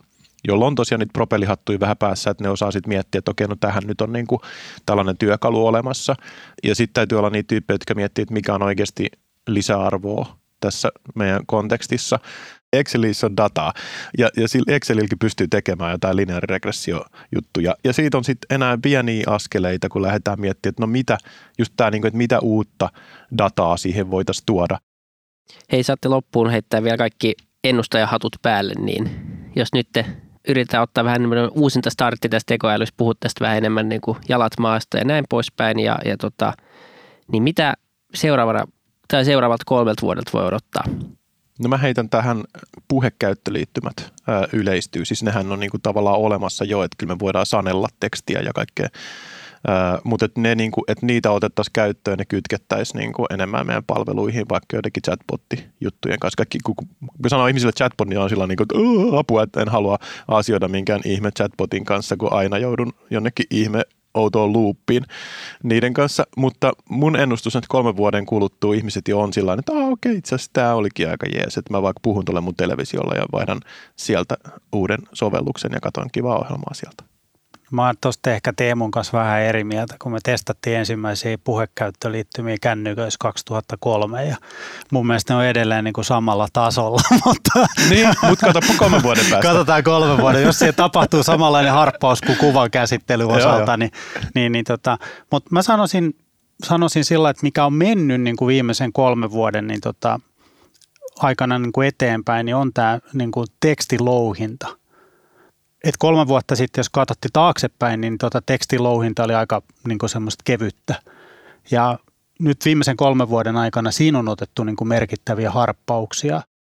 jolla 0.47 0.65
on 0.65 0.75
tosiaan 0.75 0.99
niitä 0.99 1.13
propellihattuja 1.13 1.79
vähän 1.79 1.97
päässä, 1.97 2.29
että 2.29 2.43
ne 2.43 2.49
osaa 2.49 2.71
sitten 2.71 2.89
miettiä, 2.89 3.19
että 3.19 3.31
okei, 3.31 3.47
no 3.47 3.55
tähän 3.59 3.83
nyt 3.87 4.01
on 4.01 4.13
niin 4.13 4.27
kuin 4.27 4.39
tällainen 4.85 5.17
työkalu 5.17 5.67
olemassa. 5.67 6.15
Ja 6.63 6.75
sitten 6.75 6.93
täytyy 6.93 7.17
olla 7.17 7.29
niitä 7.29 7.47
tyyppejä, 7.47 7.75
jotka 7.75 7.95
miettii, 7.95 8.21
että 8.21 8.33
mikä 8.33 8.53
on 8.53 8.63
oikeasti 8.63 9.07
lisäarvoa 9.47 10.44
tässä 10.65 10.89
meidän 11.15 11.41
kontekstissa. 11.45 12.19
Excelissä 12.73 13.27
on 13.27 13.37
dataa 13.37 13.73
ja, 14.17 14.29
ja 14.37 14.47
Excelilläkin 14.67 15.19
pystyy 15.19 15.47
tekemään 15.47 15.91
jotain 15.91 16.15
lineaariregressiojuttuja. 16.15 17.75
Ja 17.83 17.93
siitä 17.93 18.17
on 18.17 18.23
sitten 18.23 18.55
enää 18.55 18.77
pieniä 18.81 19.23
askeleita, 19.27 19.89
kun 19.89 20.01
lähdetään 20.01 20.41
miettimään, 20.41 20.71
että 20.71 20.83
no 20.83 20.87
mitä, 20.87 21.17
just 21.57 21.73
tämä, 21.77 21.91
niin 21.91 22.07
että 22.07 22.17
mitä 22.17 22.39
uutta 22.39 22.89
dataa 23.37 23.77
siihen 23.77 24.11
voitaisiin 24.11 24.45
tuoda. 24.45 24.77
Hei, 25.71 25.83
saatte 25.83 26.07
loppuun 26.07 26.49
heittää 26.49 26.83
vielä 26.83 26.97
kaikki 26.97 27.33
ennustajahatut 27.63 28.35
päälle, 28.41 28.73
niin 28.79 29.09
jos 29.55 29.73
nyt 29.73 29.87
te 29.93 30.05
yritetään 30.47 30.83
ottaa 30.83 31.03
vähän 31.03 31.21
uusinta 31.51 31.89
startti 31.89 32.29
tästä 32.29 32.47
tekoälystä, 32.47 32.97
puhut 32.97 33.19
tästä 33.19 33.41
vähän 33.45 33.57
enemmän 33.57 33.89
niin 33.89 34.01
kuin 34.01 34.17
jalat 34.29 34.53
maasta 34.59 34.97
ja 34.97 35.05
näin 35.05 35.25
poispäin, 35.29 35.79
ja, 35.79 35.99
ja 36.05 36.17
tota, 36.17 36.53
niin 37.31 37.43
mitä 37.43 37.73
seuraavana 38.13 38.65
tai 39.07 39.25
seuraavalta 39.25 39.63
kolmelta 39.65 40.01
vuodelta 40.01 40.31
voi 40.33 40.45
odottaa? 40.45 40.83
No 41.59 41.69
mä 41.69 41.77
heitän 41.77 42.09
tähän 42.09 42.43
puhekäyttöliittymät 42.87 44.13
ää, 44.27 44.47
yleistyy. 44.53 45.05
Siis 45.05 45.23
nehän 45.23 45.51
on 45.51 45.59
niinku 45.59 45.77
tavallaan 45.83 46.19
olemassa 46.19 46.65
jo, 46.65 46.83
että 46.83 46.95
kyllä 46.97 47.15
me 47.15 47.19
voidaan 47.19 47.45
sanella 47.45 47.87
tekstiä 47.99 48.39
ja 48.39 48.53
kaikkea. 48.53 48.87
Mutta 50.03 50.25
et 50.25 50.37
ne, 50.37 50.55
niinku, 50.55 50.83
et 50.87 51.01
niitä 51.01 51.31
otettaisiin 51.31 51.73
käyttöön 51.73 52.19
ja 52.19 52.25
kytkettäisiin 52.25 52.99
niinku 52.99 53.25
enemmän 53.29 53.67
meidän 53.67 53.83
palveluihin, 53.83 54.45
vaikka 54.49 54.75
jotenkin 54.75 55.03
chatbot-juttujen 55.03 56.19
kanssa. 56.19 56.37
Kaikki, 56.37 56.57
kun, 56.65 56.75
kun 56.75 56.87
sanoo 57.27 57.47
ihmisille 57.47 57.73
chatbot, 57.73 58.07
niin 58.07 58.19
on 58.19 58.29
sillä 58.29 58.47
niin 58.47 58.61
että 58.61 58.75
apua, 59.19 59.43
että 59.43 59.61
en 59.61 59.69
halua 59.69 59.97
asioida 60.27 60.67
minkään 60.67 61.01
ihme 61.05 61.31
chatbotin 61.31 61.85
kanssa, 61.85 62.17
kun 62.17 62.33
aina 62.33 62.57
joudun 62.57 62.93
jonnekin 63.09 63.45
ihme 63.51 63.81
outoon 64.15 64.53
luuppiin 64.53 65.03
niiden 65.63 65.93
kanssa, 65.93 66.23
mutta 66.37 66.73
mun 66.89 67.15
ennustus 67.15 67.55
on, 67.55 67.59
että 67.59 67.67
kolmen 67.69 67.97
vuoden 67.97 68.25
kuluttua 68.25 68.75
ihmiset 68.75 69.07
jo 69.07 69.19
on 69.19 69.33
sillä 69.33 69.53
että 69.53 69.71
okei, 69.71 69.91
okay, 69.91 70.13
itse 70.13 70.35
asiassa 70.35 70.53
tämä 70.53 70.73
olikin 70.73 71.09
aika 71.09 71.25
jees, 71.35 71.57
että 71.57 71.73
mä 71.73 71.81
vaikka 71.81 71.99
puhun 72.03 72.25
tuolle 72.25 72.41
mun 72.41 72.55
televisiolla 72.55 73.15
ja 73.15 73.25
vaihdan 73.31 73.59
sieltä 73.95 74.37
uuden 74.71 74.99
sovelluksen 75.13 75.71
ja 75.73 75.79
katson 75.79 76.09
kivaa 76.11 76.39
ohjelmaa 76.39 76.73
sieltä. 76.73 77.14
Mä 77.71 77.85
oon 77.85 77.95
tuosta 78.01 78.31
ehkä 78.31 78.53
Teemun 78.53 78.91
kanssa 78.91 79.17
vähän 79.17 79.41
eri 79.41 79.63
mieltä, 79.63 79.95
kun 80.01 80.11
me 80.11 80.19
testattiin 80.23 80.77
ensimmäisiä 80.77 81.37
puhekäyttöliittymiä 81.43 82.57
kännyköissä 82.61 83.17
2003 83.19 84.25
ja 84.25 84.35
mun 84.91 85.07
mielestä 85.07 85.33
ne 85.33 85.37
on 85.37 85.45
edelleen 85.45 85.83
niin 85.83 85.93
kuin 85.93 86.05
samalla 86.05 86.47
tasolla. 86.53 87.01
mutta 87.25 87.67
niin, 87.89 88.07
mutta 88.29 88.45
kato 88.45 88.59
kolmen 88.77 89.03
vuoden 89.03 89.25
päästä. 89.29 89.47
Katsotaan 89.47 89.83
kolmen 89.83 90.17
vuoden, 90.17 90.43
jos 90.43 90.59
siellä 90.59 90.73
tapahtuu 90.73 91.23
samanlainen 91.23 91.73
harppaus 91.73 92.21
kuin 92.21 92.37
kuvan 92.37 92.71
käsittely 92.71 93.27
osalta. 93.27 93.77
niin, 93.77 93.91
niin, 94.35 94.51
niin 94.51 94.65
tota, 94.65 94.97
mutta 95.31 95.49
mä 95.51 95.61
sanoisin, 95.61 96.15
sanoisin 96.63 97.05
sillä, 97.05 97.29
että 97.29 97.43
mikä 97.43 97.65
on 97.65 97.73
mennyt 97.73 98.21
niin 98.21 98.35
kuin 98.35 98.47
viimeisen 98.47 98.93
kolmen 98.93 99.31
vuoden 99.31 99.67
niin 99.67 99.81
tota, 99.81 100.19
aikana 101.19 101.59
niin 101.59 101.71
kuin 101.71 101.87
eteenpäin, 101.87 102.45
niin 102.45 102.55
on 102.55 102.73
tämä 102.73 102.99
niin 103.13 103.31
kuin 103.31 103.47
tekstilouhinta– 103.59 104.67
et 105.85 105.97
kolme 105.99 106.27
vuotta 106.27 106.55
sitten, 106.55 106.79
jos 106.79 106.89
katsotti 106.89 107.27
taaksepäin, 107.33 108.01
niin 108.01 108.17
tota 108.17 108.41
tekstilouhinta 108.41 109.23
oli 109.23 109.33
aika 109.33 109.61
niin 109.87 109.99
semmoista 110.05 110.41
kevyttä. 110.45 110.95
Ja 111.71 111.99
nyt 112.39 112.57
viimeisen 112.65 112.97
kolmen 112.97 113.29
vuoden 113.29 113.55
aikana 113.55 113.91
siinä 113.91 114.19
on 114.19 114.29
otettu 114.29 114.63
niin 114.63 114.87
merkittäviä 114.87 115.51
harppauksia– 115.51 116.41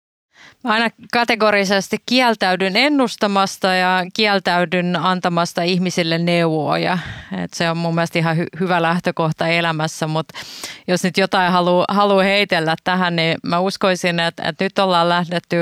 Mä 0.64 0.74
aina 0.74 0.90
kategorisesti 1.14 1.98
kieltäydyn 2.06 2.78
ennustamasta 2.78 3.68
ja 3.68 4.06
kieltäydyn 4.14 4.96
antamasta 4.96 5.62
ihmisille 5.62 6.18
neuvoja. 6.18 6.98
Et 7.44 7.54
se 7.54 7.70
on 7.70 7.78
mun 7.78 7.96
mielestä 7.96 8.20
ihan 8.20 8.38
hy- 8.38 8.60
hyvä 8.60 8.82
lähtökohta 8.82 9.48
elämässä, 9.48 10.08
mutta 10.08 10.40
jos 10.88 11.04
nyt 11.04 11.18
jotain 11.18 11.52
haluaa 11.52 11.86
halu 11.90 12.20
heitellä 12.20 12.76
tähän, 12.84 13.16
niin 13.16 13.38
mä 13.44 13.60
uskoisin, 13.60 14.20
että, 14.20 14.44
että 14.50 14.64
nyt 14.64 14.80
ollaan 14.80 15.10
lähdetty 15.10 15.58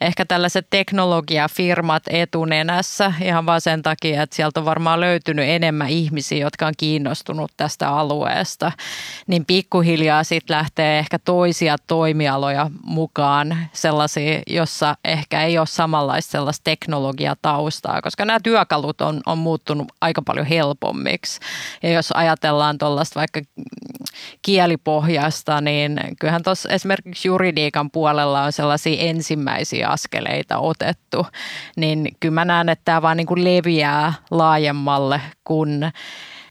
ehkä 0.00 0.24
tällaiset 0.24 0.66
teknologiafirmat 0.70 2.02
etunenässä 2.10 3.12
ihan 3.20 3.46
vaan 3.46 3.60
sen 3.60 3.82
takia, 3.82 4.22
että 4.22 4.36
sieltä 4.36 4.60
on 4.60 4.66
varmaan 4.66 5.00
löytynyt 5.00 5.48
enemmän 5.48 5.88
ihmisiä, 5.88 6.38
jotka 6.38 6.66
on 6.66 6.74
kiinnostunut 6.78 7.50
tästä 7.56 7.88
alueesta. 7.88 8.72
Niin 9.26 9.46
pikkuhiljaa 9.46 10.24
sitten 10.24 10.56
lähtee 10.56 10.98
ehkä 10.98 11.18
toisia 11.18 11.76
toimialoja 11.86 12.70
mukaan 12.84 13.56
sellaisia 13.72 14.11
sellaisia, 14.12 14.42
jossa 14.46 14.96
ehkä 15.04 15.42
ei 15.42 15.58
ole 15.58 15.66
samanlaista 15.66 16.30
sellaista 16.30 16.64
teknologiataustaa, 16.64 18.02
koska 18.02 18.24
nämä 18.24 18.40
työkalut 18.42 19.00
on, 19.00 19.20
on 19.26 19.38
muuttunut 19.38 19.88
aika 20.00 20.22
paljon 20.22 20.46
helpommiksi. 20.46 21.40
Ja 21.82 21.90
jos 21.90 22.12
ajatellaan 22.14 22.78
tuollaista 22.78 23.20
vaikka 23.20 23.40
kielipohjasta, 24.42 25.60
niin 25.60 26.00
kyllähän 26.20 26.42
tuossa 26.42 26.68
esimerkiksi 26.68 27.28
juridiikan 27.28 27.90
puolella 27.90 28.42
on 28.42 28.52
sellaisia 28.52 29.02
ensimmäisiä 29.02 29.88
askeleita 29.88 30.58
otettu, 30.58 31.26
niin 31.76 32.08
kyllä 32.20 32.34
mä 32.34 32.44
näen, 32.44 32.68
että 32.68 32.84
tämä 32.84 33.02
vaan 33.02 33.16
niin 33.16 33.26
kuin 33.26 33.44
leviää 33.44 34.14
laajemmalle, 34.30 35.20
kun 35.44 35.90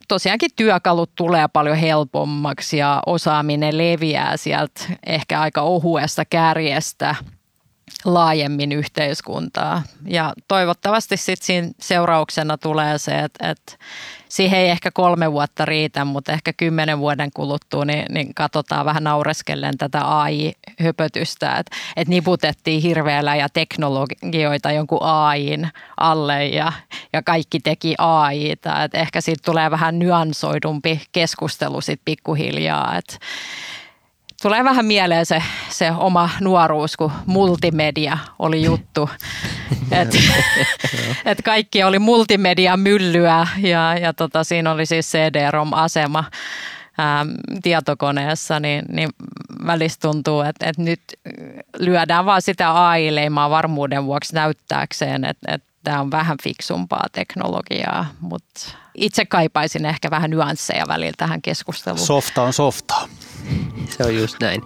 tosiaankin 0.08 0.52
työkalut 0.56 1.12
tulee 1.16 1.48
paljon 1.48 1.78
helpommaksi 1.78 2.78
ja 2.78 3.02
osaaminen 3.06 3.78
leviää 3.78 4.38
sieltä 4.38 4.82
ehkä 5.06 5.42
aika 5.42 5.62
ohuesta 5.62 6.26
kärjestä 6.26 7.16
laajemmin 8.06 8.72
yhteiskuntaa. 8.72 9.84
Ja 10.06 10.34
toivottavasti 10.48 11.18
sitten 11.18 11.46
siinä 11.46 11.70
seurauksena 11.82 12.58
tulee 12.58 12.98
se, 12.98 13.20
että, 13.20 13.50
että 13.52 13.74
siihen 14.30 14.60
ei 14.60 14.70
ehkä 14.70 14.92
kolme 14.92 15.32
vuotta 15.32 15.66
riitä, 15.66 16.06
mutta 16.06 16.32
ehkä 16.32 16.54
kymmenen 16.54 17.00
vuoden 17.00 17.30
kuluttua 17.34 17.86
niin, 17.86 18.06
niin 18.10 18.34
katsotaan 18.36 18.86
vähän 18.86 19.04
naureskellen 19.04 19.78
tätä 19.78 20.20
AI-höpötystä, 20.20 21.56
että, 21.58 21.76
että 21.96 22.10
niputettiin 22.10 22.82
hirveällä 22.82 23.36
ja 23.36 23.50
teknologioita 23.50 24.72
jonkun 24.72 25.04
AIin 25.04 25.70
alle 25.98 26.46
ja, 26.48 26.74
ja 27.14 27.24
kaikki 27.24 27.60
teki 27.60 27.96
AIta, 27.98 28.84
että 28.84 28.98
ehkä 28.98 29.22
siitä 29.22 29.42
tulee 29.46 29.72
vähän 29.72 30.00
nyansoidumpi 30.00 31.02
keskustelu 31.12 31.82
sitten 31.82 32.06
pikkuhiljaa, 32.06 32.98
että 32.98 33.18
tulee 34.42 34.64
vähän 34.64 34.86
mieleen 34.86 35.26
se, 35.26 35.44
se 35.70 35.92
oma 35.92 36.30
nuoruus, 36.40 36.98
kun 36.98 37.12
multimedia 37.26 38.18
oli 38.40 38.64
juttu. 38.64 39.10
että 39.92 40.18
et 41.26 41.42
kaikki 41.42 41.84
oli 41.84 42.00
multimedia 42.00 42.78
myllyä 42.78 43.48
ja, 43.58 43.98
ja 43.98 44.14
tota, 44.14 44.44
siinä 44.44 44.72
oli 44.72 44.86
siis 44.86 45.12
CD-ROM-asema 45.12 46.24
ää, 46.98 47.26
tietokoneessa, 47.64 48.60
niin, 48.60 48.86
niin 48.90 49.10
välistä 49.66 50.08
tuntuu, 50.08 50.42
että, 50.42 50.70
että 50.70 50.82
nyt 50.82 51.02
lyödään 51.80 52.26
vaan 52.26 52.42
sitä 52.42 52.86
AI-leimaa 52.86 53.50
varmuuden 53.50 54.06
vuoksi 54.06 54.36
näyttääkseen, 54.36 55.26
että, 55.26 55.52
että 55.54 55.68
tämä 55.84 56.02
on 56.02 56.12
vähän 56.12 56.38
fiksumpaa 56.44 57.06
teknologiaa, 57.12 58.06
mutta 58.20 58.62
itse 58.96 59.26
kaipaisin 59.26 59.86
ehkä 59.86 60.12
vähän 60.12 60.30
nyansseja 60.30 60.88
välillä 60.88 61.14
tähän 61.18 61.42
keskusteluun. 61.42 62.06
Softa 62.06 62.44
on 62.44 62.54
softaa. 62.54 63.08
Se 63.98 64.04
on 64.04 64.16
just 64.16 64.36
näin. 64.42 64.62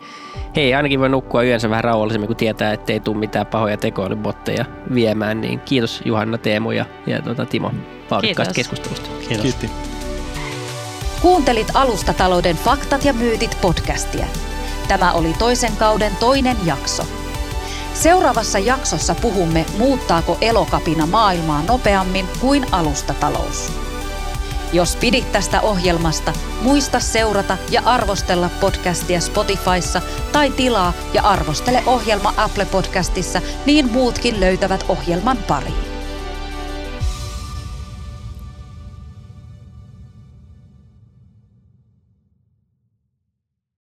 Hei, 0.56 0.74
ainakin 0.74 1.00
voi 1.00 1.10
nukkua 1.10 1.44
yönsä 1.44 1.70
vähän 1.70 1.84
rauhallisemmin, 1.84 2.28
kun 2.28 2.36
tietää, 2.36 2.74
että 2.74 2.94
ei 2.94 3.00
tule 3.00 3.18
mitään 3.18 3.46
pahoja 3.46 3.78
tekoälybotteja 3.78 4.66
viemään. 4.94 5.42
Niin 5.42 5.60
kiitos 5.60 6.02
Juhanna, 6.06 6.38
Teemu 6.38 6.72
ja, 6.72 6.86
ja 7.08 7.22
tuota, 7.22 7.46
Timo 7.46 7.72
vauhdikkaasta 8.12 8.54
keskustelusta. 8.54 9.10
Kiitos. 9.20 9.42
Kiitti. 9.42 9.70
Kuuntelit 11.22 11.68
Alustatalouden 11.74 12.56
faktat 12.56 13.06
ja 13.06 13.14
myytit 13.14 13.58
podcastia. 13.62 14.26
Tämä 14.88 15.12
oli 15.12 15.34
toisen 15.40 15.78
kauden 15.78 16.16
toinen 16.20 16.58
jakso. 16.66 17.04
Seuraavassa 17.94 18.60
jaksossa 18.60 19.16
puhumme, 19.16 19.66
muuttaako 19.78 20.38
elokapina 20.42 21.06
maailmaa 21.06 21.64
nopeammin 21.68 22.26
kuin 22.42 22.66
alustatalous. 22.72 23.85
Jos 24.76 24.96
pidit 24.96 25.32
tästä 25.32 25.62
ohjelmasta, 25.62 26.34
muista 26.62 27.00
seurata 27.00 27.58
ja 27.72 27.82
arvostella 27.86 28.50
podcastia 28.62 29.20
Spotifyssa 29.20 30.02
tai 30.32 30.52
tilaa 30.52 30.94
ja 31.14 31.22
arvostele 31.22 31.84
ohjelma 31.86 32.34
Apple 32.38 32.66
Podcastissa, 32.66 33.42
niin 33.66 33.92
muutkin 33.92 34.40
löytävät 34.40 34.86
ohjelman 34.88 35.38
pariin. 35.38 35.95